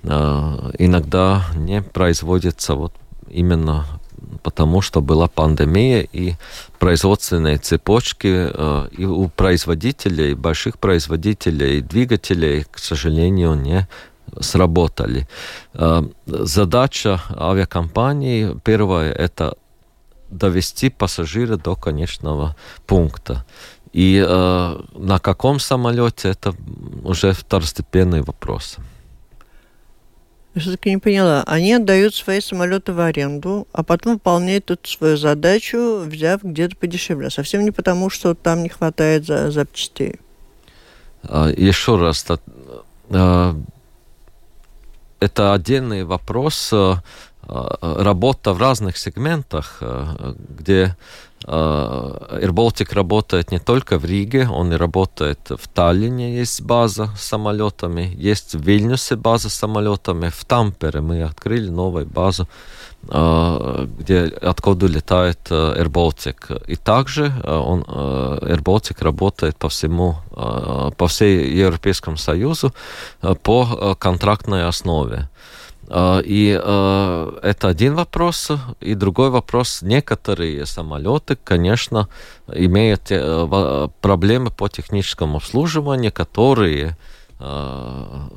э, 0.04 0.72
иногда 0.78 1.46
не 1.56 1.82
производятся 1.82 2.76
вот 2.76 2.92
именно 3.34 3.86
потому, 4.44 4.82
что 4.82 5.02
была 5.02 5.28
пандемия 5.28 6.08
и 6.14 6.36
производственные 6.80 7.58
цепочки 7.58 8.50
э, 8.54 8.88
и 8.92 9.06
у 9.06 9.30
производителей, 9.30 10.34
больших 10.34 10.78
производителей 10.78 11.82
двигателей, 11.82 12.66
к 12.72 12.80
сожалению, 12.80 13.56
не 13.56 13.88
сработали. 14.40 15.28
Э, 15.74 16.04
задача 16.26 17.22
авиакомпании 17.30 18.60
первая 18.64 19.12
это 19.12 19.54
довести 20.30 20.90
пассажира 20.90 21.58
до 21.58 21.76
конечного 21.76 22.56
пункта. 22.86 23.46
И 23.94 24.24
э, 24.28 24.82
на 24.96 25.20
каком 25.20 25.60
самолете 25.60 26.30
это 26.30 26.56
уже 27.04 27.34
второстепенный 27.34 28.22
вопрос. 28.22 28.78
Я 30.56 30.62
все-таки 30.62 30.90
не 30.92 30.98
поняла. 30.98 31.44
Они 31.48 31.74
отдают 31.74 32.14
свои 32.14 32.40
самолеты 32.40 32.94
в 32.94 33.00
аренду, 33.00 33.68
а 33.74 33.84
потом 33.84 34.14
выполняют 34.14 34.70
эту 34.70 34.88
свою 34.88 35.18
задачу, 35.18 36.04
взяв 36.06 36.44
где-то 36.44 36.76
подешевле. 36.76 37.30
Совсем 37.32 37.66
не 37.66 37.72
потому, 37.72 38.10
что 38.12 38.36
там 38.36 38.62
не 38.62 38.70
хватает 38.70 39.26
за, 39.26 39.50
запчастей. 39.50 40.20
А, 41.24 41.50
Еще 41.50 41.98
раз, 41.98 42.24
та- 42.24 42.38
а, 43.10 43.56
это 45.20 45.54
отдельный 45.54 46.04
вопрос. 46.04 46.72
А, 47.48 48.04
Работа 48.04 48.54
в 48.54 48.60
разных 48.60 48.98
сегментах, 48.98 49.78
а, 49.82 50.36
где 50.58 50.96
а, 51.46 52.40
Air 52.42 52.52
Baltic 52.52 52.94
работает 52.94 53.52
не 53.52 53.60
только 53.60 54.00
в 54.00 54.06
Риге, 54.06 54.48
он 54.50 54.72
и 54.72 54.78
работает 54.78 55.40
в 55.50 55.68
Таллине, 55.68 56.38
есть 56.38 56.62
база 56.62 57.10
с 57.18 57.24
самолетами, 57.24 58.14
есть 58.18 58.56
в 58.56 58.62
Вильнюсе 58.62 59.16
база 59.16 59.50
с 59.50 59.54
самолетами, 59.54 60.30
в 60.30 60.46
Тампере 60.46 61.02
мы 61.02 61.24
открыли 61.24 61.70
новую 61.70 62.06
базу, 62.06 62.48
где, 63.04 64.32
откуда 64.42 64.88
летает 64.88 65.40
а, 65.50 65.76
Air 65.78 65.90
Baltic. 65.90 66.64
И 66.68 66.78
также 66.78 67.26
он, 67.44 67.84
а, 67.88 68.38
Air 68.40 68.64
Baltic 68.64 69.04
работает 69.04 69.58
по 69.58 69.68
всему, 69.68 70.16
по 70.32 71.08
всей 71.08 71.54
Европейскому 71.54 72.16
Союзу 72.16 72.74
по 73.44 73.96
контрактной 74.00 74.66
основе. 74.66 75.28
А, 75.90 76.20
И 76.20 76.60
э, 76.62 77.40
это 77.42 77.68
один 77.68 77.96
вопрос. 77.96 78.52
И 78.82 78.96
другой 78.96 79.30
вопрос. 79.30 79.82
Некоторые 79.82 80.66
самолеты, 80.66 81.38
конечно, 81.44 82.08
имеют 82.48 83.12
э, 83.12 83.90
проблемы 84.02 84.52
по 84.52 84.70
техническому 84.70 85.38
обслуживанию, 85.38 86.12
которые 86.12 86.98
э, 87.40 88.28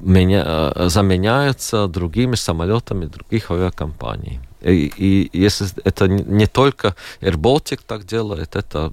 меня, 0.00 0.72
заменяются 0.88 1.86
другими 1.86 2.34
самолетами 2.34 3.06
других 3.06 3.50
авиакомпаний. 3.50 4.40
И, 4.60 4.92
и 4.96 5.30
если 5.32 5.66
это 5.84 6.08
не 6.08 6.46
только 6.46 6.94
Air 7.20 7.36
Baltic 7.36 7.80
так 7.86 8.04
делает, 8.04 8.56
это 8.56 8.92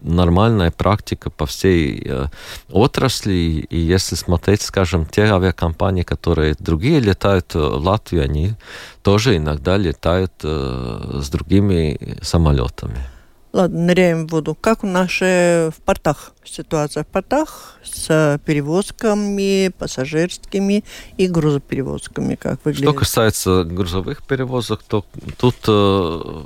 нормальная 0.00 0.70
практика 0.70 1.30
по 1.30 1.46
всей 1.46 2.02
э, 2.04 2.26
отрасли. 2.70 3.66
И 3.70 3.78
если 3.78 4.16
смотреть, 4.16 4.62
скажем, 4.62 5.06
те 5.06 5.22
авиакомпании, 5.22 6.02
которые 6.02 6.54
другие 6.58 7.00
летают 7.00 7.54
э, 7.54 7.58
в 7.58 7.86
Латвию, 7.86 8.24
они 8.24 8.54
тоже 9.02 9.36
иногда 9.36 9.76
летают 9.76 10.32
э, 10.42 11.20
с 11.22 11.28
другими 11.28 11.98
самолетами. 12.22 13.15
Ладно, 13.56 13.86
ныряем 13.86 14.26
в 14.26 14.32
воду. 14.32 14.54
Как 14.54 14.84
у 14.84 14.86
наши 14.86 15.70
в 15.74 15.80
портах 15.80 16.32
ситуация 16.44 17.04
в 17.04 17.06
портах 17.06 17.78
с 17.82 18.38
перевозками 18.44 19.70
пассажирскими 19.78 20.84
и 21.16 21.26
грузоперевозками? 21.26 22.34
Как 22.34 22.60
Что 22.60 22.68
выглядит? 22.68 22.98
касается 22.98 23.64
грузовых 23.64 24.22
перевозок, 24.24 24.82
то 24.82 25.06
тут 25.38 25.56
э, 25.68 26.42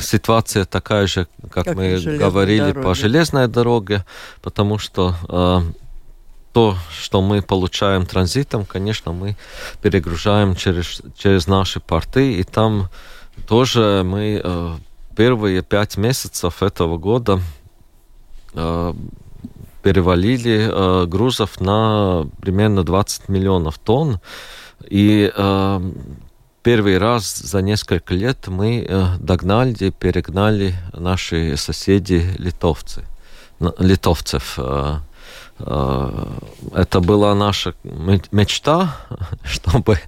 ситуация 0.00 0.64
такая 0.64 1.06
же, 1.06 1.28
как, 1.48 1.66
Как 1.66 1.76
мы 1.76 2.00
говорили 2.18 2.72
по 2.72 2.80
дороге. 2.80 3.00
железной 3.00 3.46
дороге, 3.46 4.04
потому 4.40 4.78
что 4.78 5.14
э, 5.28 5.60
то, 6.52 6.76
что 6.90 7.22
мы 7.22 7.42
получаем 7.42 8.04
транзитом, 8.04 8.64
конечно, 8.64 9.12
мы 9.12 9.36
перегружаем 9.80 10.56
через, 10.56 11.02
через 11.16 11.46
наши 11.46 11.78
порты, 11.78 12.32
и 12.32 12.42
там 12.42 12.88
тоже 13.46 14.02
мы 14.04 14.40
э, 14.42 14.76
первые 15.16 15.62
пять 15.62 15.96
месяцев 15.96 16.62
этого 16.62 16.98
года 16.98 17.40
э, 18.54 18.94
перевалили 19.82 20.68
э, 20.70 21.06
грузов 21.06 21.60
на 21.60 22.26
примерно 22.40 22.84
20 22.84 23.28
миллионов 23.28 23.78
тонн. 23.78 24.20
И 24.88 25.32
э, 25.34 25.92
первый 26.62 26.98
раз 26.98 27.36
за 27.36 27.62
несколько 27.62 28.14
лет 28.14 28.48
мы 28.48 28.86
э, 28.88 29.04
догнали 29.18 29.90
перегнали 29.90 30.74
наши 30.92 31.56
соседи 31.56 32.24
литовцы, 32.38 33.04
литовцев. 33.78 34.54
Э, 34.58 34.98
это 35.62 37.00
была 37.00 37.34
наша 37.34 37.74
мечта, 38.32 38.96
чтобы 39.44 39.98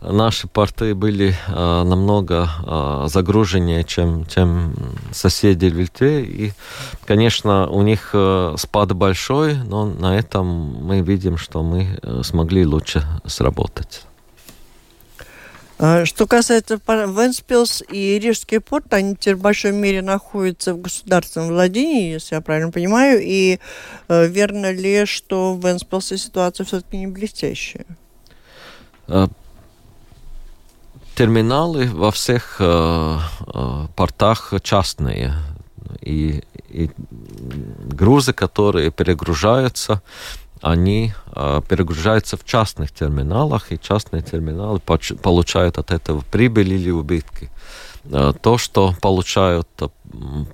наши 0.00 0.46
порты 0.48 0.94
были 0.94 1.36
намного 1.48 2.48
загруженнее, 3.06 3.84
чем, 3.84 4.26
чем 4.26 4.74
соседи 5.12 5.66
Литве. 5.66 6.24
И, 6.24 6.52
конечно, 7.06 7.68
у 7.68 7.82
них 7.82 8.14
спад 8.56 8.92
большой, 8.92 9.54
но 9.54 9.86
на 9.86 10.18
этом 10.18 10.46
мы 10.46 11.00
видим, 11.00 11.36
что 11.36 11.62
мы 11.62 11.98
смогли 12.22 12.66
лучше 12.66 13.04
сработать. 13.26 14.02
А, 15.80 16.04
что 16.04 16.26
касается 16.26 16.80
Венспилс 16.86 17.84
и 17.88 18.18
Рижский 18.18 18.60
порт, 18.60 18.92
они 18.92 19.14
теперь 19.14 19.36
в 19.36 19.40
большой 19.40 19.72
мере 19.72 20.02
находятся 20.02 20.74
в 20.74 20.80
государственном 20.80 21.48
владении, 21.48 22.12
если 22.12 22.34
я 22.34 22.40
правильно 22.40 22.72
понимаю. 22.72 23.20
И 23.22 23.60
э, 24.08 24.26
верно 24.26 24.72
ли, 24.72 25.06
что 25.06 25.54
в 25.54 25.64
Венспилсе 25.64 26.18
ситуация 26.18 26.64
все-таки 26.66 26.96
не 26.96 27.06
блестящая? 27.06 27.86
А, 29.06 29.28
терминалы 31.14 31.86
во 31.86 32.10
всех 32.10 32.56
э, 32.58 33.18
э, 33.46 33.86
портах 33.94 34.54
частные. 34.62 35.34
И, 36.00 36.42
и 36.68 36.90
грузы, 37.92 38.32
которые 38.32 38.90
перегружаются, 38.90 40.02
они 40.62 41.12
э, 41.34 41.60
перегружаются 41.68 42.36
в 42.36 42.44
частных 42.44 42.92
терминалах, 42.92 43.72
и 43.72 43.78
частные 43.78 44.22
терминалы 44.22 44.80
получают 44.80 45.78
от 45.78 45.90
этого 45.90 46.22
прибыль 46.30 46.72
или 46.72 46.90
убытки. 46.90 47.50
Э, 48.04 48.32
то, 48.40 48.58
что 48.58 48.94
получают 49.00 49.68
э, 49.80 49.88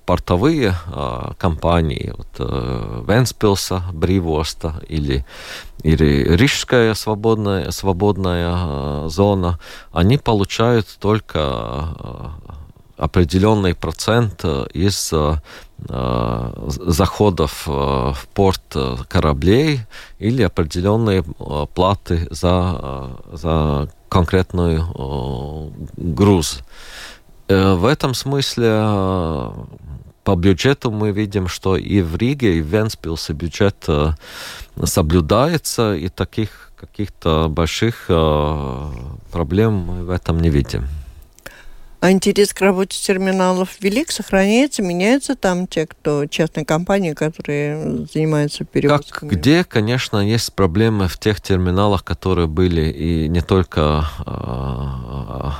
портовые 0.06 0.74
э, 0.86 1.32
компании, 1.38 2.12
вот, 2.16 2.26
э, 2.38 3.04
Венспилса, 3.06 3.82
Бривоста 3.92 4.82
или, 4.88 5.24
или 5.82 6.36
Рижская 6.36 6.94
свободная, 6.94 7.70
свободная 7.70 8.54
э, 8.56 9.08
зона, 9.08 9.58
они 9.92 10.18
получают 10.18 10.88
только 10.98 11.38
э, 11.38 12.28
определенный 12.96 13.74
процент 13.74 14.44
из 14.72 15.12
Э, 15.12 15.36
заходов 15.86 17.64
э, 17.66 17.70
в 17.70 18.28
порт 18.32 18.62
э, 18.74 18.96
кораблей 19.08 19.80
или 20.18 20.42
определенные 20.42 21.22
платы 21.74 22.26
за, 22.30 23.18
за 23.32 23.88
конкретную 24.08 25.72
груз. 25.96 26.60
В 27.48 27.84
этом 27.84 28.14
смысле 28.14 29.50
по 30.22 30.34
бюджету 30.36 30.90
мы 30.90 31.10
видим, 31.10 31.48
что 31.48 31.76
и 31.76 32.00
в 32.00 32.16
Риге, 32.16 32.58
и 32.58 32.62
в 32.62 32.66
Венспилсе 32.66 33.34
бюджет 33.34 33.86
соблюдается, 34.82 35.94
и 35.94 36.08
таких 36.08 36.72
каких-то 36.76 37.48
больших 37.50 38.06
проблем 39.30 39.74
мы 39.74 40.04
в 40.04 40.10
этом 40.10 40.40
не 40.40 40.48
видим. 40.48 40.86
А 42.04 42.10
интерес 42.10 42.52
к 42.52 42.60
работе 42.60 42.98
терминалов 43.00 43.80
велик, 43.80 44.10
сохраняется, 44.10 44.82
меняются 44.82 45.36
там 45.36 45.66
те, 45.66 45.86
кто 45.86 46.26
частные 46.26 46.66
компании, 46.66 47.14
которые 47.14 48.04
занимаются 48.12 48.66
перевозками? 48.66 49.30
Как 49.30 49.38
где, 49.38 49.64
конечно, 49.64 50.18
есть 50.18 50.52
проблемы 50.52 51.08
в 51.08 51.16
тех 51.16 51.40
терминалах, 51.40 52.04
которые 52.04 52.46
были 52.46 52.90
и 52.92 53.26
не 53.28 53.40
только 53.40 54.04
э, 54.26 55.50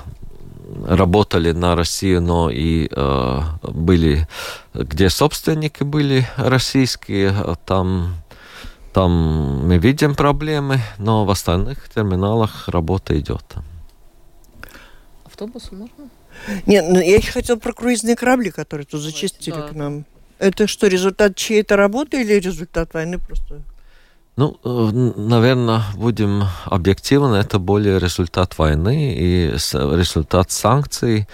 работали 0.87 1.53
на 1.53 1.77
Россию, 1.77 2.21
но 2.21 2.51
и 2.51 2.91
э, 2.95 3.41
были, 3.63 4.29
где 4.75 5.09
собственники 5.09 5.83
были 5.83 6.29
российские, 6.37 7.35
там 7.65 8.17
там 8.93 9.67
мы 9.67 9.79
видим 9.79 10.15
проблемы, 10.15 10.81
но 10.99 11.25
в 11.25 11.31
остальных 11.31 11.89
терминалах 11.89 12.69
работа 12.69 13.19
идет. 13.19 13.55
Автобусы 15.25 15.75
можно? 15.75 16.11
Нет, 16.67 16.85
ну, 16.89 17.01
я 17.01 17.17
еще 17.17 17.33
хотел 17.33 17.59
про 17.59 17.73
круизные 17.73 18.17
корабли, 18.17 18.51
которые 18.51 18.87
тут 18.87 19.01
зачистили 19.01 19.55
да. 19.55 19.69
к 19.69 19.73
нам. 19.73 20.05
Это 20.39 20.67
что, 20.67 20.87
результат 20.89 21.37
чьей-то 21.37 21.77
работы 21.77 22.23
или 22.23 22.35
результат 22.35 22.93
войны 22.95 23.19
просто? 23.19 23.63
Ну, 24.37 24.59
э, 24.65 24.69
наверное, 25.17 25.83
будем 25.95 26.45
объективны, 26.65 27.37
это 27.37 27.59
более 27.59 27.99
результат 27.99 28.59
войны 28.59 29.15
и 29.17 29.51
результат 29.53 30.51
санкций. 30.51 31.29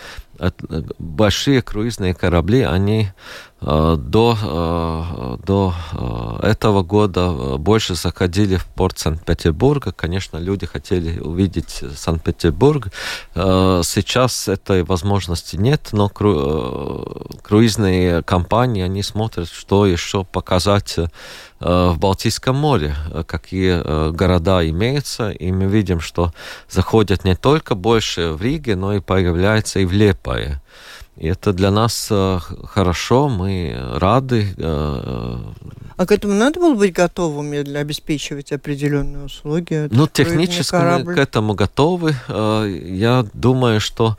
Большие 0.99 1.61
круизные 1.61 2.15
корабли, 2.15 2.63
они 2.63 3.09
Э, 3.09 3.50
до, 3.61 4.39
э, 4.43 5.37
до 5.45 5.75
э, 5.93 6.47
этого 6.49 6.83
года 6.83 7.59
больше 7.59 7.95
заходили 7.95 8.57
в 8.57 8.65
порт 8.65 8.99
Санкт-Петербурга. 8.99 9.93
Конечно, 9.93 10.39
люди 10.39 10.65
хотели 10.67 11.21
увидеть 11.21 11.85
Санкт-Петербург. 11.95 12.89
Сейчас 13.35 14.49
этой 14.49 14.83
возможности 14.83 15.57
нет, 15.57 15.91
но 15.93 16.09
круизные 17.43 18.23
компании, 18.23 18.83
они 18.83 19.03
смотрят, 19.03 19.49
что 19.51 19.85
еще 19.87 20.25
показать 20.25 20.97
в 21.59 21.99
Балтийском 21.99 22.57
море, 22.57 22.95
какие 23.27 24.11
города 24.13 24.67
имеются, 24.69 25.31
и 25.31 25.53
мы 25.53 25.67
видим, 25.67 26.01
что 26.01 26.33
заходят 26.69 27.25
не 27.25 27.37
только 27.37 27.75
больше 27.75 28.33
в 28.33 28.41
Риге, 28.43 28.77
но 28.77 28.95
и 28.95 29.01
появляются 29.01 29.81
и 29.81 29.85
в 29.85 29.93
Лепае. 29.93 30.63
И 31.21 31.27
это 31.29 31.53
для 31.53 31.71
нас 31.71 32.09
э, 32.11 32.39
хорошо, 32.65 33.29
мы 33.29 33.77
рады. 33.95 34.55
Э, 34.57 35.37
а 35.97 36.07
к 36.07 36.13
этому 36.13 36.33
надо 36.33 36.61
было 36.61 36.75
быть 36.75 36.95
готовыми 36.95 37.61
для 37.61 37.81
обеспечивать 37.81 38.53
определенные 38.53 39.27
услуги? 39.27 39.87
Ну, 39.91 40.07
технически 40.07 40.75
мы 40.75 41.15
к 41.15 41.19
этому 41.19 41.53
готовы. 41.53 42.15
Э, 42.29 42.67
я 42.87 43.27
думаю, 43.35 43.81
что 43.81 44.17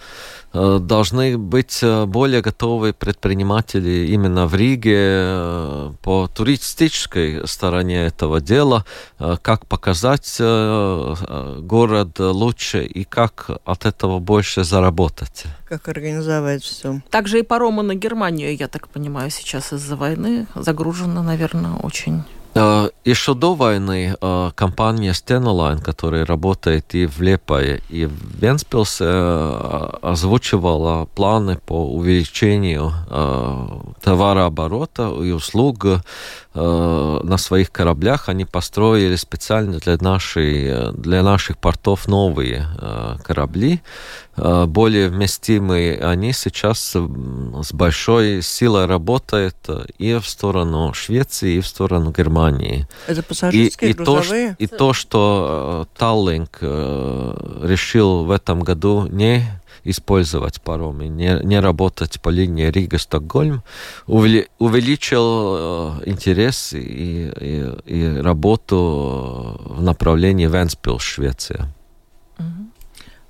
должны 0.54 1.38
быть 1.38 1.80
э, 1.82 2.06
более 2.06 2.42
готовы 2.42 2.94
предприниматели 2.94 4.08
именно 4.08 4.48
в 4.48 4.56
Риге 4.56 4.98
э, 4.98 5.92
по 6.02 6.28
туристической 6.28 7.48
стороне 7.48 8.06
этого 8.06 8.42
дела, 8.42 8.86
как 9.18 9.66
показать 9.66 10.38
город 10.40 12.20
лучше 12.20 12.84
и 12.84 13.04
как 13.04 13.50
от 13.66 13.86
этого 13.86 14.20
больше 14.20 14.64
заработать. 14.64 15.46
Как 15.66 15.88
организовать 15.88 16.64
все. 16.64 17.02
Также 17.10 17.40
и 17.40 17.44
паромы 17.44 17.84
на 17.84 17.96
Германию, 17.96 18.56
я 18.56 18.68
так 18.68 18.90
понимаю, 18.90 19.30
сейчас 19.30 19.74
из-за 19.74 19.96
войны 19.96 20.48
загружено, 20.56 21.24
наверное, 21.24 21.76
очень 21.76 22.24
Э, 22.54 22.90
Еще 23.04 23.34
до 23.34 23.56
войны 23.56 24.16
э, 24.22 24.52
компания 24.54 25.12
Stenoline, 25.12 25.82
которая 25.82 26.24
работает 26.24 26.94
и 26.94 27.08
в 27.08 27.20
Лепае, 27.20 27.82
и 27.90 28.06
в 28.06 28.14
Венспилсе, 28.40 29.06
э, 29.08 29.90
озвучивала 30.04 31.06
планы 31.06 31.58
по 31.58 31.84
увеличению 31.92 32.94
товарооборота 34.02 35.10
и 35.24 35.32
услуг 35.32 35.86
на 36.54 37.38
своих 37.38 37.72
кораблях. 37.72 38.30
Они 38.30 38.46
построили 38.46 39.16
специально 39.16 39.78
для, 39.80 39.98
нашей, 39.98 40.92
для 40.94 41.24
наших 41.24 41.58
портов 41.58 42.08
новые 42.08 42.68
корабли, 43.24 43.82
Э, 44.38 44.66
более 44.66 45.10
вместимые, 45.10 46.00
они 46.00 46.32
сейчас 46.34 46.96
с 46.96 47.74
большой 47.74 48.42
силой 48.42 48.86
работают 48.86 49.56
и 49.98 50.14
в 50.16 50.28
сторону 50.28 50.94
Швеции, 50.94 51.56
и 51.56 51.60
в 51.62 51.68
сторону 51.68 52.12
Германии. 52.12 52.88
Это 53.08 53.24
пассажирские, 53.24 53.90
и, 53.90 53.94
и 53.94 53.96
грузовые? 53.96 54.56
То, 54.56 54.64
и 54.64 54.68
то, 54.68 54.94
что 54.94 55.88
э, 55.94 55.98
Таллинг 55.98 56.58
э, 56.62 57.60
решил 57.64 58.26
в 58.26 58.32
этом 58.32 58.62
году 58.62 59.08
не 59.08 59.44
использовать 59.84 60.62
паромы, 60.62 61.08
не, 61.08 61.40
не 61.44 61.60
работать 61.60 62.22
по 62.22 62.30
линии 62.30 62.70
Рига-Стокгольм, 62.70 63.64
увеличил 64.06 66.02
интерес 66.06 66.74
и, 66.74 67.32
и, 67.40 67.74
и 67.86 68.18
работу 68.22 69.60
в 69.66 69.82
направлении 69.82 70.46
Венспилс, 70.48 71.02
Швеция. 71.02 71.74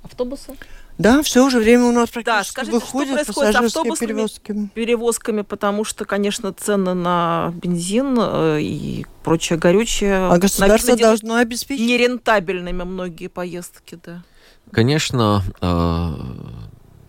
Автобусы? 0.02 0.52
Да, 0.98 1.22
все 1.22 1.44
уже 1.44 1.58
время 1.58 1.84
у 1.84 1.92
нас 1.92 2.10
практически 2.10 2.24
да, 2.24 2.44
скажите, 2.44 2.78
выходит 2.78 3.14
что 3.14 3.24
происходит 3.24 3.52
с 3.54 3.76
автобусными 3.76 4.08
перевозками? 4.10 4.70
перевозками, 4.74 5.42
потому 5.42 5.84
что, 5.84 6.04
конечно, 6.04 6.52
цены 6.52 6.94
на 6.94 7.52
бензин 7.56 8.16
э, 8.18 8.60
и 8.60 9.06
прочее 9.24 9.58
горючее... 9.58 10.28
А 10.30 10.38
государство 10.38 10.96
должно 10.96 11.36
обеспечить? 11.36 11.86
Нерентабельными 11.86 12.82
многие 12.82 13.28
поездки, 13.28 13.98
да. 14.04 14.22
Конечно, 14.70 15.42
э, 15.60 16.12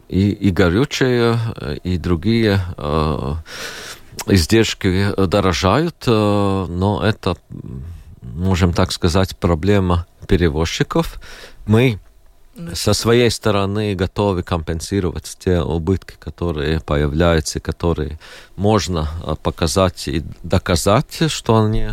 и, 0.09 0.29
и 0.31 0.49
горючее, 0.51 1.37
и 1.83 1.97
другие 1.97 2.61
э, 2.77 3.33
издержки 4.27 5.13
дорожают, 5.27 6.07
но 6.07 7.01
это, 7.03 7.35
можем 8.21 8.73
так 8.73 8.91
сказать, 8.91 9.37
проблема 9.37 10.05
перевозчиков. 10.27 11.19
Мы 11.65 11.99
со 12.73 12.93
своей 12.93 13.31
стороны 13.31 13.95
готовы 13.95 14.43
компенсировать 14.43 15.37
те 15.39 15.61
убытки, 15.61 16.15
которые 16.19 16.79
появляются, 16.81 17.59
которые 17.59 18.19
можно 18.55 19.09
показать 19.41 20.07
и 20.07 20.23
доказать, 20.43 21.31
что 21.31 21.63
они 21.63 21.89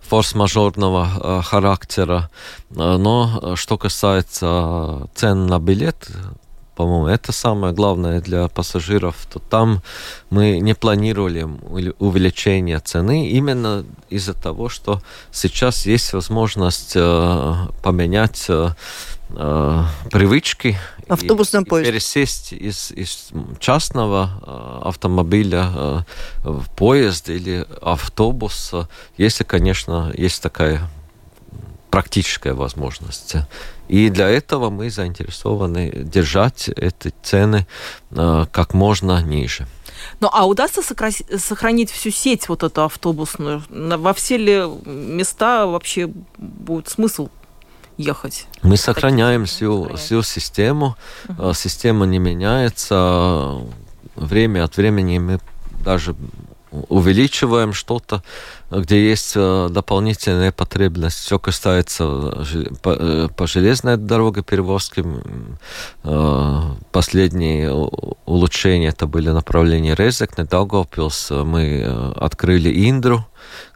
форс-мажорного 0.00 1.42
характера. 1.42 2.30
Но 2.70 3.54
что 3.56 3.76
касается 3.76 5.08
цен 5.14 5.46
на 5.46 5.58
билет, 5.58 6.08
по-моему, 6.74 7.06
это 7.06 7.32
самое 7.32 7.72
главное 7.72 8.20
для 8.20 8.48
пассажиров, 8.48 9.16
то 9.32 9.38
там 9.38 9.82
мы 10.28 10.58
не 10.60 10.74
планировали 10.74 11.42
увеличение 11.98 12.80
цены 12.80 13.30
именно 13.30 13.84
из-за 14.10 14.34
того, 14.34 14.68
что 14.68 15.00
сейчас 15.32 15.86
есть 15.86 16.12
возможность 16.12 16.92
поменять 16.92 18.50
э, 19.30 19.82
привычки 20.10 20.76
Автобусный 21.08 21.62
и, 21.62 21.64
поезд. 21.64 21.88
и 21.88 21.92
пересесть 21.92 22.52
из, 22.52 22.90
из 22.90 23.30
частного 23.60 24.30
э, 24.42 24.88
автомобиля 24.88 25.70
э, 25.74 26.00
в 26.42 26.68
поезд 26.70 27.28
или 27.28 27.66
автобус, 27.80 28.72
если, 29.16 29.44
конечно, 29.44 30.12
есть 30.16 30.42
такая 30.42 30.88
практическая 31.90 32.52
возможность. 32.52 33.36
И 33.88 34.10
для 34.10 34.28
этого 34.28 34.68
мы 34.68 34.90
заинтересованы 34.90 35.90
держать 35.94 36.68
эти 36.68 37.14
цены 37.22 37.66
э, 38.10 38.46
как 38.50 38.74
можно 38.74 39.22
ниже. 39.22 39.66
Ну, 40.20 40.28
а 40.32 40.46
удастся 40.46 40.82
сохранить 41.38 41.90
всю 41.90 42.10
сеть 42.10 42.48
вот 42.48 42.62
эту 42.62 42.84
автобусную? 42.84 43.62
Во 43.70 44.12
все 44.12 44.36
ли 44.36 44.62
места 44.84 45.66
вообще 45.66 46.10
будет 46.36 46.88
смысл 46.88 47.28
ехать? 47.96 48.46
Мы 48.62 48.76
сохраняем 48.76 49.46
всю, 49.46 49.96
всю 49.96 50.22
систему. 50.22 50.96
Uh-huh. 51.28 51.54
Система 51.54 52.06
не 52.06 52.18
меняется. 52.18 53.60
Время 54.14 54.64
от 54.64 54.76
времени 54.76 55.18
мы 55.18 55.40
даже 55.84 56.14
увеличиваем 56.88 57.72
что-то, 57.72 58.22
где 58.70 59.08
есть 59.08 59.32
э, 59.36 59.68
дополнительная 59.70 60.52
потребность. 60.52 61.18
Все 61.18 61.38
касается 61.38 62.44
э, 62.84 63.28
по 63.34 63.46
железной 63.46 63.96
дороге 63.96 64.42
перевозки. 64.42 65.04
Последние 66.92 67.72
улучшения 67.72 68.88
это 68.88 69.06
были 69.06 69.30
направления 69.30 69.94
Резекне, 69.94 70.44
Даугавпилс. 70.44 71.30
Мы 71.30 71.84
открыли 72.16 72.88
Индру 72.90 73.26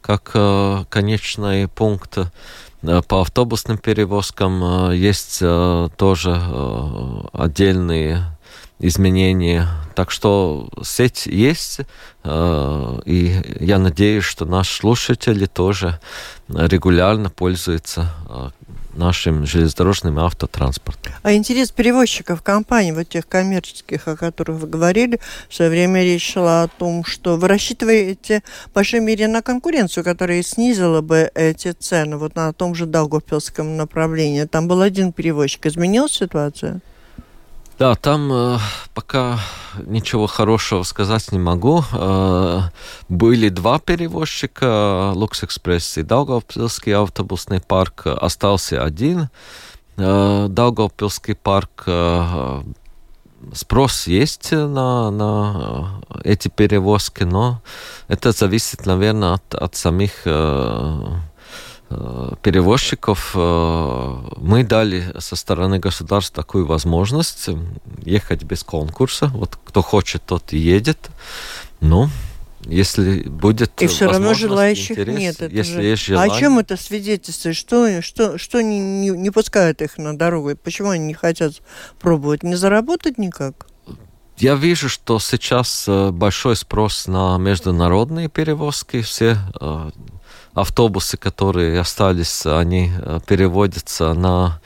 как 0.01 0.33
конечный 0.89 1.69
пункт. 1.69 2.19
По 2.83 3.21
автобусным 3.21 3.79
перевозкам 3.79 4.93
есть 4.93 5.41
тоже 5.97 6.41
отдельные 7.33 8.25
изменения. 8.81 9.69
Так 9.95 10.11
что 10.11 10.69
сеть 10.83 11.27
есть, 11.27 11.81
э, 12.25 13.01
и 13.05 13.43
я 13.61 13.79
надеюсь, 13.79 14.25
что 14.25 14.47
наши 14.47 14.75
слушатели 14.75 15.47
тоже 15.47 16.01
регулярно 16.49 17.29
пользуются 17.29 18.11
э, 18.29 18.49
нашим 18.95 19.47
железнодорожным 19.47 20.19
автотранспортом. 20.19 21.13
А 21.23 21.33
интерес 21.33 21.71
перевозчиков 21.71 22.43
компаний, 22.43 22.93
вот 22.93 23.09
тех 23.09 23.27
коммерческих, 23.27 24.09
о 24.09 24.17
которых 24.17 24.59
вы 24.59 24.69
говорили, 24.69 25.21
в 25.49 25.55
свое 25.55 25.71
время 25.71 26.03
речь 26.03 26.33
шла 26.33 26.65
о 26.65 26.69
том, 26.69 27.05
что 27.05 27.37
вы 27.37 27.49
рассчитываете, 27.49 28.43
в 28.67 28.73
большой 28.73 29.01
мере, 29.01 29.29
на 29.29 29.43
конкуренцию, 29.43 30.05
которая 30.05 30.43
снизила 30.43 31.01
бы 31.01 31.31
эти 31.35 31.73
цены 31.73 32.17
вот 32.17 32.35
на 32.35 32.53
том 32.53 32.75
же 32.75 32.87
Долгопилском 32.87 33.77
направлении. 33.77 34.45
Там 34.45 34.69
был 34.69 34.81
один 34.81 35.13
перевозчик. 35.13 35.67
Изменилась 35.67 36.13
ситуация? 36.13 36.81
Да, 37.81 37.95
там 37.95 38.31
э, 38.31 38.59
пока 38.93 39.41
ничего 39.87 40.27
хорошего 40.27 40.83
сказать 40.83 41.33
не 41.33 41.39
могу. 41.39 41.83
Э, 41.95 42.61
были 43.09 43.49
два 43.49 43.79
перевозчика, 43.79 45.13
Лукс-экспресс 45.15 45.97
и 45.97 46.03
Даугавпилский 46.03 46.95
автобусный 46.95 47.63
парк. 47.63 48.03
Остался 48.05 48.85
один. 48.85 49.31
Э, 49.97 50.49
Даугавпилский 50.51 51.35
парк 51.35 51.85
э, 51.87 52.63
спрос 53.55 54.07
есть 54.07 54.53
на, 54.53 55.11
на 55.11 56.03
эти 56.23 56.49
перевозки, 56.49 57.23
но 57.23 57.63
это 58.09 58.33
зависит, 58.33 58.85
наверное, 58.85 59.37
от, 59.37 59.55
от 59.55 59.75
самих 59.75 60.27
э, 60.27 61.07
Э, 61.07 61.30
перевозчиков 62.43 63.33
э, 63.35 64.17
мы 64.37 64.63
дали 64.63 65.13
со 65.19 65.35
стороны 65.35 65.79
государства 65.79 66.43
такую 66.43 66.67
возможность 66.67 67.51
ехать 68.05 68.45
без 68.45 68.63
конкурса. 68.63 69.27
Вот 69.35 69.59
кто 69.65 69.83
хочет, 69.83 70.23
тот 70.25 70.53
и 70.53 70.59
едет. 70.59 71.11
Ну, 71.81 72.09
если 72.67 73.23
будет 73.23 73.73
И 73.83 73.87
все 73.87 74.07
равно 74.07 74.35
желающих 74.35 74.99
интерес, 74.99 75.19
нет. 75.19 75.41
Это 75.41 75.55
если 75.55 75.73
же... 75.73 75.83
есть 75.83 76.05
желание... 76.05 76.33
А 76.33 76.37
о 76.37 76.39
чем 76.39 76.59
это 76.59 76.77
свидетельствует? 76.77 77.57
Что, 77.57 78.03
что, 78.03 78.39
что 78.39 78.63
не, 78.63 78.79
не, 78.79 79.11
не 79.11 79.31
пускают 79.31 79.81
их 79.83 79.99
на 79.99 80.17
дорогу? 80.17 80.55
Почему 80.63 80.91
они 80.91 81.07
не 81.07 81.15
хотят 81.15 81.55
пробовать? 81.99 82.43
Не 82.43 82.55
заработать 82.55 83.19
никак? 83.19 83.67
Я 84.41 84.55
вижу, 84.55 84.89
что 84.89 85.19
сейчас 85.19 85.85
э, 85.87 86.11
большой 86.11 86.57
спрос 86.57 87.07
на 87.07 87.39
международные 87.39 88.29
перевозки. 88.29 89.03
Все 89.03 89.37
автобусы, 90.55 91.17
которые 91.17 91.81
остались, 91.81 92.47
они 92.47 92.91
э, 92.97 93.21
переводятся 93.27 94.15
на 94.15 94.61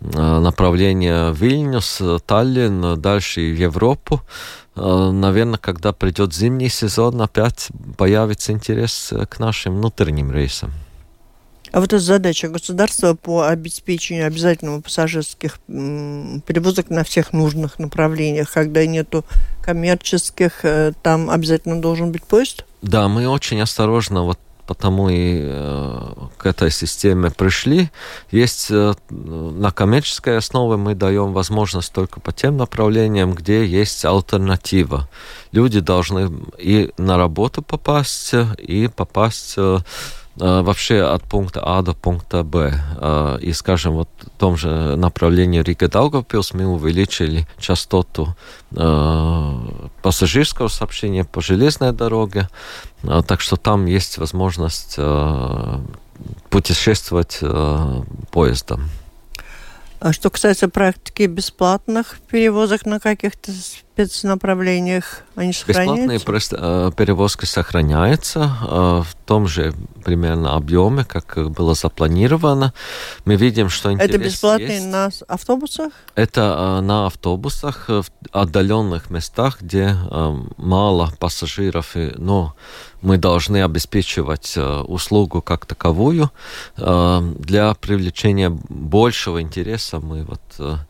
э, 0.00 0.38
направление 0.40 1.32
Вильнюс, 1.32 2.00
Таллин, 2.26 3.00
дальше 3.00 3.40
в 3.40 3.58
Европу. 3.58 4.22
Э, 4.76 5.10
Наверное, 5.12 5.58
когда 5.58 5.92
придет 5.92 6.32
зимний 6.34 6.68
сезон, 6.68 7.20
опять 7.20 7.68
появится 7.96 8.52
интерес 8.52 9.12
к 9.28 9.38
нашим 9.38 9.76
внутренним 9.76 10.32
рейсам. 10.32 10.72
А 11.74 11.80
вот 11.80 11.92
эта 11.92 11.98
задача 11.98 12.46
государства 12.46 13.14
по 13.14 13.48
обеспечению 13.48 14.28
обязательного 14.28 14.80
пассажирских 14.80 15.58
перевозок 15.66 16.88
на 16.88 17.02
всех 17.02 17.32
нужных 17.32 17.80
направлениях, 17.80 18.52
когда 18.52 18.86
нету 18.86 19.24
коммерческих, 19.60 20.64
там 21.02 21.30
обязательно 21.30 21.82
должен 21.82 22.12
быть 22.12 22.22
поезд? 22.22 22.64
Да, 22.82 23.08
мы 23.08 23.26
очень 23.26 23.60
осторожно 23.60 24.22
вот 24.22 24.38
потому 24.68 25.10
и 25.10 25.40
э, 25.42 26.12
к 26.38 26.46
этой 26.46 26.70
системе 26.70 27.30
пришли. 27.30 27.90
Есть 28.30 28.68
э, 28.70 28.94
на 29.10 29.70
коммерческой 29.72 30.38
основе 30.38 30.78
мы 30.78 30.94
даем 30.94 31.34
возможность 31.34 31.92
только 31.92 32.18
по 32.18 32.32
тем 32.32 32.56
направлениям, 32.56 33.34
где 33.34 33.66
есть 33.66 34.02
альтернатива. 34.06 35.06
Люди 35.52 35.80
должны 35.80 36.30
и 36.58 36.92
на 36.96 37.18
работу 37.18 37.60
попасть, 37.60 38.32
и 38.56 38.88
попасть 38.88 39.54
э, 39.58 39.80
Э, 39.80 40.23
вообще 40.36 41.02
от 41.02 41.22
пункта 41.22 41.60
А 41.62 41.82
до 41.82 41.94
пункта 41.94 42.42
Б. 42.42 42.74
Э, 42.98 43.38
и, 43.40 43.52
скажем, 43.52 43.94
вот 43.94 44.08
в 44.20 44.38
том 44.38 44.56
же 44.56 44.96
направлении 44.96 45.62
Рига 45.62 45.88
Даугавпилс 45.88 46.54
мы 46.54 46.66
увеличили 46.66 47.46
частоту 47.58 48.34
э, 48.72 49.52
пассажирского 50.02 50.68
сообщения 50.68 51.24
по 51.24 51.40
железной 51.40 51.92
дороге, 51.92 52.48
так 53.26 53.40
что 53.40 53.56
там 53.56 53.86
есть 53.86 54.18
возможность 54.18 54.98
путешествовать 56.48 57.40
поездом. 58.30 58.88
А 60.04 60.12
что 60.12 60.28
касается 60.28 60.68
практики 60.68 61.22
бесплатных 61.22 62.18
перевозок 62.28 62.84
на 62.84 63.00
каких-то 63.00 63.52
спецнаправлениях, 63.94 65.22
они 65.36 65.52
сохраняются? 65.52 66.14
Бесплатные 66.14 66.88
э, 66.88 66.90
перевозки 66.96 67.44
сохраняются 67.44 68.52
э, 68.62 69.02
в 69.02 69.14
том 69.24 69.46
же 69.46 69.72
примерно 70.04 70.56
объеме, 70.56 71.04
как 71.04 71.50
было 71.50 71.74
запланировано. 71.74 72.72
Мы 73.24 73.36
видим, 73.36 73.68
что 73.68 73.92
интерес 73.92 74.10
Это 74.10 74.18
бесплатные 74.18 74.78
есть. 74.78 74.86
на 74.86 75.10
автобусах? 75.28 75.92
Это 76.16 76.40
э, 76.40 76.80
на 76.80 77.06
автобусах 77.06 77.88
в 77.88 78.04
отдаленных 78.32 79.10
местах, 79.10 79.60
где 79.60 79.96
мало 80.56 81.12
пассажиров, 81.20 81.94
но 82.16 82.54
мы 83.00 83.18
должны 83.18 83.62
обеспечивать 83.62 84.56
услугу 84.56 85.40
как 85.42 85.66
таковую. 85.66 86.30
Для 86.76 87.74
привлечения 87.74 88.50
большего 88.50 89.40
интереса 89.40 90.00
мы 90.00 90.24
вот 90.24 90.80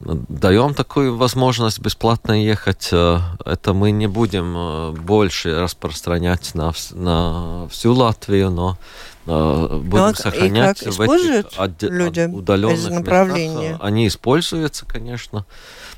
даем 0.00 0.74
такую 0.74 1.16
возможность 1.16 1.80
бесплатно 1.80 2.32
ехать. 2.32 2.88
Это 2.88 3.72
мы 3.72 3.90
не 3.92 4.06
будем 4.06 4.94
больше 4.94 5.58
распространять 5.60 6.54
на, 6.54 6.72
на 6.92 7.66
всю 7.68 7.94
Латвию, 7.94 8.50
но 8.50 8.78
будем 9.24 10.08
как, 10.08 10.18
сохранять 10.18 10.82
в 10.82 11.00
этих 11.00 11.58
от, 11.58 11.82
люди 11.82 12.20
удаленных 12.20 13.00
местах. 13.00 13.78
Они 13.80 14.06
используются, 14.06 14.84
конечно. 14.86 15.46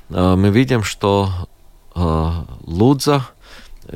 Мы 0.09 0.49
видим, 0.49 0.83
что 0.83 1.29
Лудза 1.93 3.27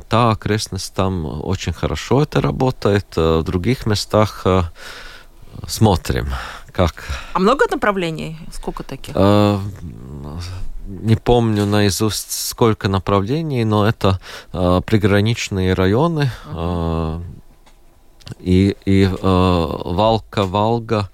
та 0.09 0.31
окрестность 0.31 0.93
там 0.93 1.25
очень 1.43 1.71
хорошо 1.71 2.23
это 2.23 2.41
работает. 2.41 3.15
В 3.15 3.43
других 3.43 3.85
местах 3.85 4.45
смотрим, 5.67 6.29
как. 6.73 7.05
А 7.33 7.39
много 7.39 7.65
направлений? 7.71 8.37
Сколько 8.51 8.83
таких? 8.83 9.13
Э, 9.15 9.59
не 10.87 11.15
помню 11.15 11.65
наизусть 11.65 12.31
сколько 12.49 12.89
направлений, 12.89 13.63
но 13.63 13.87
это 13.87 14.19
э, 14.51 14.81
приграничные 14.85 15.73
районы 15.73 16.31
э, 16.47 17.21
и, 18.39 18.75
и 18.85 19.03
э, 19.03 19.09
Валка, 19.21 20.43
Валга, 20.43 21.09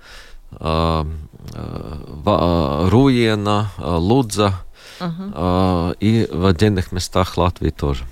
э, 0.52 1.06
э, 1.54 2.88
Руена, 2.90 3.72
Лудза 3.78 4.54
uh-huh. 5.00 5.34
э, 5.36 5.94
и 6.00 6.28
в 6.32 6.46
отдельных 6.46 6.92
местах 6.92 7.38
Латвии 7.38 7.70
тоже. 7.70 8.06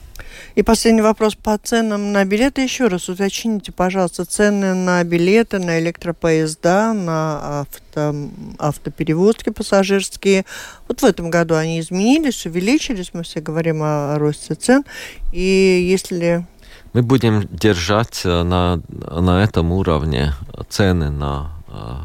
И 0.57 0.63
последний 0.63 1.03
вопрос 1.03 1.35
по 1.35 1.55
ценам 1.59 2.11
на 2.11 2.25
билеты. 2.25 2.61
Еще 2.61 2.87
раз 2.87 3.09
уточните, 3.09 3.71
пожалуйста, 3.71 4.25
цены 4.25 4.73
на 4.73 5.03
билеты, 5.03 5.59
на 5.59 5.79
электропоезда, 5.79 6.93
на 6.93 7.59
авто, 7.59 8.15
автоперевозки 8.57 9.51
пассажирские. 9.51 10.45
Вот 10.87 11.03
в 11.03 11.05
этом 11.05 11.29
году 11.29 11.53
они 11.53 11.79
изменились, 11.79 12.47
увеличились. 12.47 13.11
Мы 13.13 13.21
все 13.21 13.39
говорим 13.39 13.83
о, 13.83 14.17
росте 14.17 14.55
цен. 14.55 14.83
И 15.31 15.87
если 15.87 16.47
мы 16.93 17.03
будем 17.03 17.47
держать 17.51 18.21
э, 18.25 18.41
на, 18.41 18.81
на 18.87 19.43
этом 19.43 19.71
уровне 19.71 20.33
цены 20.69 21.11
на, 21.11 21.51
э, 21.67 21.95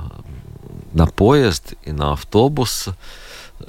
на 0.93 1.07
поезд 1.07 1.73
и 1.85 1.93
на 1.93 2.13
автобус. 2.13 2.91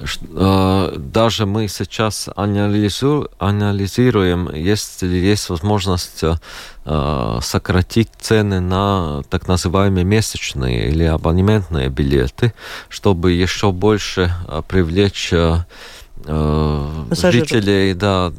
Э, 0.00 0.94
даже 0.96 1.46
мы 1.46 1.68
сейчас 1.68 2.28
анализу, 2.36 3.28
анализируем, 3.38 4.54
есть 4.54 5.02
ли 5.02 5.18
есть 5.20 5.48
возможность 5.48 6.22
э, 6.22 7.38
сократить 7.42 8.10
цены 8.20 8.60
на 8.60 9.22
так 9.30 9.48
называемые 9.48 10.04
месячные 10.04 10.88
или 10.88 11.04
абонементные 11.04 11.88
билеты, 11.88 12.52
чтобы 12.88 13.32
еще 13.32 13.72
больше 13.72 14.32
э, 14.48 14.62
привлечь 14.66 15.32
жителей 17.10 17.94
да, 17.94 18.32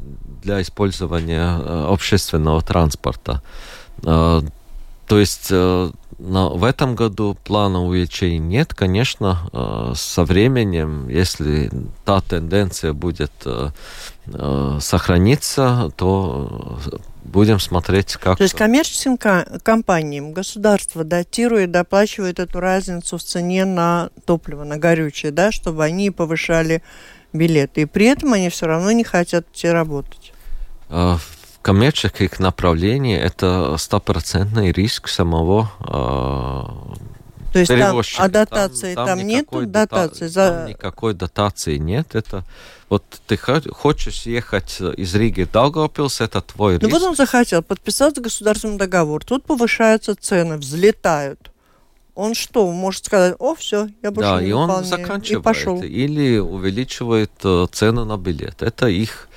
для 0.44 0.62
использования 0.62 1.56
общественного 1.88 2.62
транспорта. 2.62 3.44
То 4.02 5.20
есть 5.20 5.52
но 6.18 6.56
в 6.56 6.64
этом 6.64 6.96
году 6.96 7.38
плана 7.44 7.84
увеличения 7.84 8.40
нет. 8.40 8.74
Конечно, 8.74 9.50
э, 9.52 9.94
со 9.96 10.24
временем, 10.24 11.10
если 11.10 11.70
та 12.06 12.22
тенденция 12.22 12.94
будет 12.94 13.32
э, 13.46 13.70
э, 14.28 14.78
сохраниться, 14.80 15.92
то 15.98 16.80
будем 17.24 17.60
смотреть, 17.60 18.16
как... 18.16 18.38
То 18.38 18.44
есть 18.44 18.56
коммерческим 18.56 19.18
компаниям 19.18 20.32
государство 20.32 21.04
датирует, 21.04 21.72
доплачивает 21.72 22.40
эту 22.40 22.60
разницу 22.60 23.18
в 23.18 23.24
цене 23.24 23.66
на 23.66 24.10
топливо, 24.26 24.64
на 24.64 24.78
горючее, 24.78 25.32
да, 25.32 25.52
чтобы 25.52 25.84
они 25.84 26.12
повышали 26.12 26.82
билеты. 27.34 27.82
И 27.82 27.86
при 27.86 28.06
этом 28.06 28.34
они 28.34 28.50
все 28.50 28.68
равно 28.68 28.92
не 28.92 29.04
хотят 29.04 29.46
идти 29.52 29.68
работать 29.68 30.32
коммерческих 31.66 32.40
направлений 32.40 33.16
это 33.16 33.76
стопроцентный 33.80 34.72
риск 34.72 35.08
самого 35.08 35.72
э, 35.80 36.96
то 37.54 37.60
есть 37.60 37.72
там, 37.72 38.02
а 38.20 38.30
дотации 38.30 38.94
там, 38.94 39.08
там, 39.08 39.18
там 39.18 39.28
нет 39.28 39.48
дотации? 39.72 40.28
За... 40.28 40.50
Там 40.50 40.68
никакой 40.68 41.16
дотации 41.16 41.78
нет. 41.78 42.14
Это 42.14 42.44
вот 42.88 43.04
ты 43.26 43.36
хочешь 43.38 44.24
ехать 44.28 44.80
из 44.80 45.16
Риги 45.16 45.44
в 45.44 45.52
Даугавпилс, 45.52 46.22
это 46.22 46.42
твой 46.42 46.74
риск. 46.74 46.84
Ну 46.84 46.90
вот 46.90 47.02
он 47.02 47.16
захотел 47.16 47.64
подписать 47.64 48.22
государственный 48.22 48.78
договор. 48.78 49.26
Тут 49.26 49.46
повышаются 49.46 50.14
цены, 50.16 50.58
взлетают 50.58 51.50
он 52.16 52.34
что, 52.34 52.72
может 52.72 53.06
сказать, 53.06 53.36
о, 53.40 53.56
все, 53.56 53.90
я 54.02 54.12
больше 54.12 54.32
да, 54.32 54.42
не 54.42 54.50
и 54.50 54.52
он 54.54 54.70
выполняю, 54.70 54.86
заканчивает, 54.86 55.42
и 55.42 55.44
пошел. 55.44 55.84
или 55.84 56.38
увеличивает 56.38 57.32
э, 57.44 57.68
цену 57.72 58.06
на 58.06 58.18
билет. 58.18 58.64
Это 58.64 58.88
их, 58.88 59.28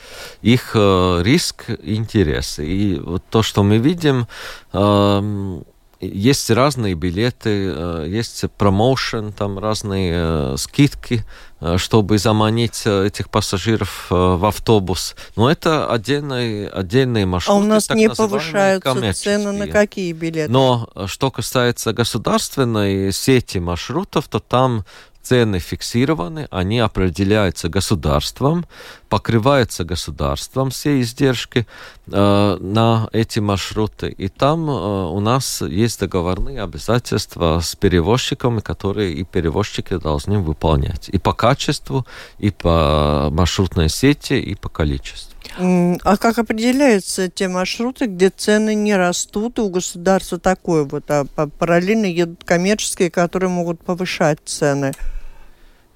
их 0.43 0.73
э, 0.75 1.23
риск 1.25 1.71
и 1.71 1.97
интересы. 1.97 2.65
И 2.65 2.99
вот 2.99 3.25
то, 3.31 3.43
что 3.43 3.65
мы 3.65 3.79
видим, 3.79 4.29
э, 4.73 5.61
есть 6.01 6.51
разные 6.51 6.95
билеты, 6.95 7.73
э, 7.75 8.07
есть 8.09 8.45
промоушен, 8.57 9.33
там 9.33 9.59
разные 9.59 10.13
э, 10.15 10.55
скидки, 10.57 11.25
э, 11.61 11.77
чтобы 11.77 12.19
заманить 12.19 12.87
этих 12.87 13.31
пассажиров 13.31 14.07
в 14.11 14.47
автобус. 14.47 15.17
Но 15.35 15.51
это 15.51 15.91
отдельные, 15.91 16.69
отдельные 16.69 17.27
маршруты. 17.27 17.59
А 17.59 17.61
у 17.61 17.65
нас 17.65 17.91
не 17.91 18.09
повышаются 18.09 19.13
цены 19.13 19.53
на 19.53 19.67
какие 19.67 20.13
билеты? 20.13 20.51
Но 20.51 20.89
что 21.07 21.31
касается 21.31 21.93
государственной 21.93 23.13
сети 23.13 23.59
маршрутов, 23.59 24.29
то 24.29 24.39
там 24.39 24.85
цены 25.29 25.59
фиксированы, 25.59 26.49
они 26.51 26.79
определяются 26.79 27.69
государством, 27.69 28.65
покрываются 29.11 29.85
государством 29.85 30.71
все 30.71 31.01
издержки 31.01 31.67
э, 32.07 32.57
на 32.61 33.09
эти 33.13 33.41
маршруты. 33.41 34.09
И 34.09 34.29
там 34.29 34.71
э, 34.71 34.73
у 34.73 35.21
нас 35.21 35.61
есть 35.61 36.01
договорные 36.01 36.63
обязательства 36.63 37.61
с 37.63 37.77
перевозчиками, 37.77 38.61
которые 38.61 39.13
и 39.13 39.25
перевозчики 39.25 39.99
должны 39.99 40.39
выполнять. 40.39 41.11
И 41.11 41.19
по 41.19 41.35
качеству, 41.35 42.07
и 42.39 42.51
по 42.51 43.29
маршрутной 43.31 43.91
сети, 43.91 44.41
и 44.41 44.55
по 44.55 44.71
количеству. 44.71 45.35
А 45.59 46.17
как 46.17 46.39
определяются 46.39 47.29
те 47.29 47.49
маршруты, 47.49 48.07
где 48.07 48.31
цены 48.31 48.75
не 48.75 48.97
растут, 48.97 49.59
и 49.59 49.61
у 49.61 49.69
государства 49.69 50.39
такое 50.39 50.85
вот, 50.85 51.05
а 51.11 51.27
параллельно 51.59 52.07
едут 52.07 52.45
коммерческие, 52.45 53.11
которые 53.11 53.51
могут 53.51 53.85
повышать 53.85 54.39
цены? 54.45 54.93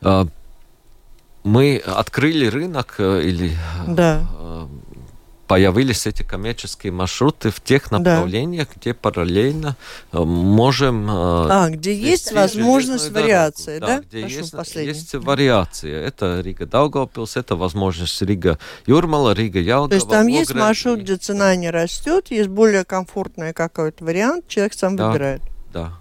А, 0.03 0.27
мы 1.45 1.83
открыли 1.85 2.47
рынок 2.47 2.97
э, 2.99 3.23
или 3.25 3.57
да. 3.87 4.23
Э, 4.39 4.67
появились 5.53 6.07
эти 6.07 6.23
коммерческие 6.23 6.93
маршруты 6.93 7.51
в 7.51 7.61
тех 7.61 7.91
направлениях, 7.91 8.69
да. 8.69 8.75
где 8.77 8.95
параллельно 8.95 9.77
э, 10.13 10.19
можем... 10.19 11.07
А, 11.11 11.69
где 11.69 11.95
есть 11.95 12.33
возможность 12.33 13.11
вариации, 13.11 13.79
да? 13.79 13.87
да? 13.87 14.01
Где 14.01 14.23
есть, 14.23 14.55
есть 14.77 15.15
вариации. 15.15 15.93
Это 15.93 16.41
Рига 16.41 16.65
Даугавпилс, 16.65 17.37
это 17.37 17.57
возможность 17.57 18.23
Рига 18.23 18.59
Юрмала, 18.87 19.33
Рига 19.35 19.59
Елгава. 19.59 19.91
То 19.91 19.95
есть 19.97 20.09
там 20.09 20.27
есть 20.29 20.55
маршрут, 20.55 21.01
где 21.01 21.17
цена 21.17 21.55
не 21.57 21.71
растет, 21.71 22.31
есть 22.31 22.49
более 22.49 22.85
комфортный 22.85 23.53
какой-то 23.53 24.05
вариант, 24.05 24.49
человек 24.49 24.73
сам 24.73 24.97
да, 24.97 25.09
выбирает. 25.09 25.43
Да. 25.73 25.99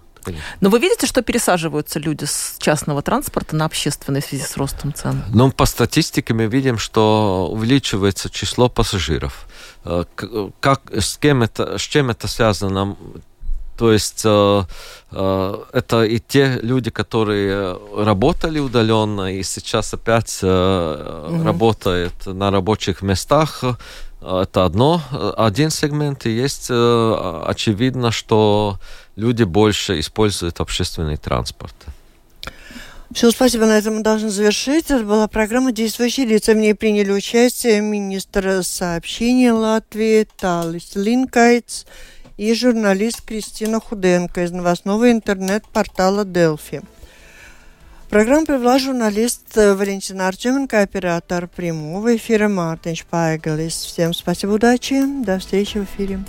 Но 0.60 0.70
вы 0.70 0.78
видите, 0.78 1.06
что 1.06 1.22
пересаживаются 1.22 1.98
люди 1.98 2.24
с 2.24 2.56
частного 2.58 3.02
транспорта 3.02 3.56
на 3.56 3.64
общественный 3.64 4.20
в 4.20 4.24
связи 4.24 4.44
с 4.44 4.56
ростом 4.56 4.94
цен? 4.94 5.22
Ну, 5.28 5.50
по 5.50 5.66
статистике 5.66 6.34
мы 6.34 6.46
видим, 6.46 6.78
что 6.78 7.48
увеличивается 7.50 8.30
число 8.30 8.68
пассажиров. 8.68 9.46
Э, 9.84 10.04
как, 10.60 10.82
с, 10.92 11.16
кем 11.18 11.42
это, 11.42 11.78
с 11.78 11.82
чем 11.82 12.10
это 12.10 12.28
связано? 12.28 12.96
То 13.78 13.90
есть 13.92 14.22
э, 14.24 14.62
э, 15.10 15.64
это 15.72 16.04
и 16.04 16.18
те 16.18 16.58
люди, 16.62 16.90
которые 16.90 17.78
работали 17.96 18.60
удаленно 18.60 19.34
и 19.34 19.42
сейчас 19.42 19.94
опять 19.94 20.38
э, 20.42 21.26
угу. 21.28 21.44
работают 21.44 22.26
на 22.26 22.50
рабочих 22.50 23.02
местах. 23.02 23.64
Это 24.22 24.64
одно, 24.64 25.02
один 25.36 25.70
сегмент. 25.70 26.26
И 26.26 26.30
есть 26.30 26.68
э, 26.70 27.42
очевидно, 27.44 28.12
что 28.12 28.78
люди 29.16 29.42
больше 29.42 29.98
используют 29.98 30.60
общественный 30.60 31.16
транспорт. 31.16 31.74
Все, 33.12 33.30
спасибо. 33.30 33.66
На 33.66 33.76
этом 33.78 33.96
мы 33.96 34.02
должны 34.02 34.30
завершить. 34.30 34.90
Это 34.90 35.04
была 35.04 35.28
программа 35.28 35.72
«Действующие 35.72 36.24
лица». 36.24 36.52
В 36.52 36.56
ней 36.56 36.74
приняли 36.74 37.10
участие 37.10 37.80
министр 37.80 38.62
сообщения 38.62 39.52
Латвии 39.52 40.26
Талис 40.38 40.92
Линкайтс 40.94 41.84
и 42.38 42.54
журналист 42.54 43.22
Кристина 43.22 43.80
Худенко 43.80 44.44
из 44.44 44.52
новостного 44.52 45.10
интернет-портала 45.10 46.24
«Делфи». 46.24 46.82
Программу 48.12 48.44
провела 48.44 48.78
журналист 48.78 49.56
Валентина 49.56 50.28
Артеменко, 50.28 50.82
оператор 50.82 51.48
прямого 51.48 52.14
эфира 52.14 52.46
Мартин 52.46 52.94
Шпайгалис. 52.94 53.72
Всем 53.72 54.12
спасибо, 54.12 54.50
удачи, 54.50 55.02
до 55.24 55.38
встречи 55.38 55.78
в 55.78 55.84
эфире. 55.84 56.20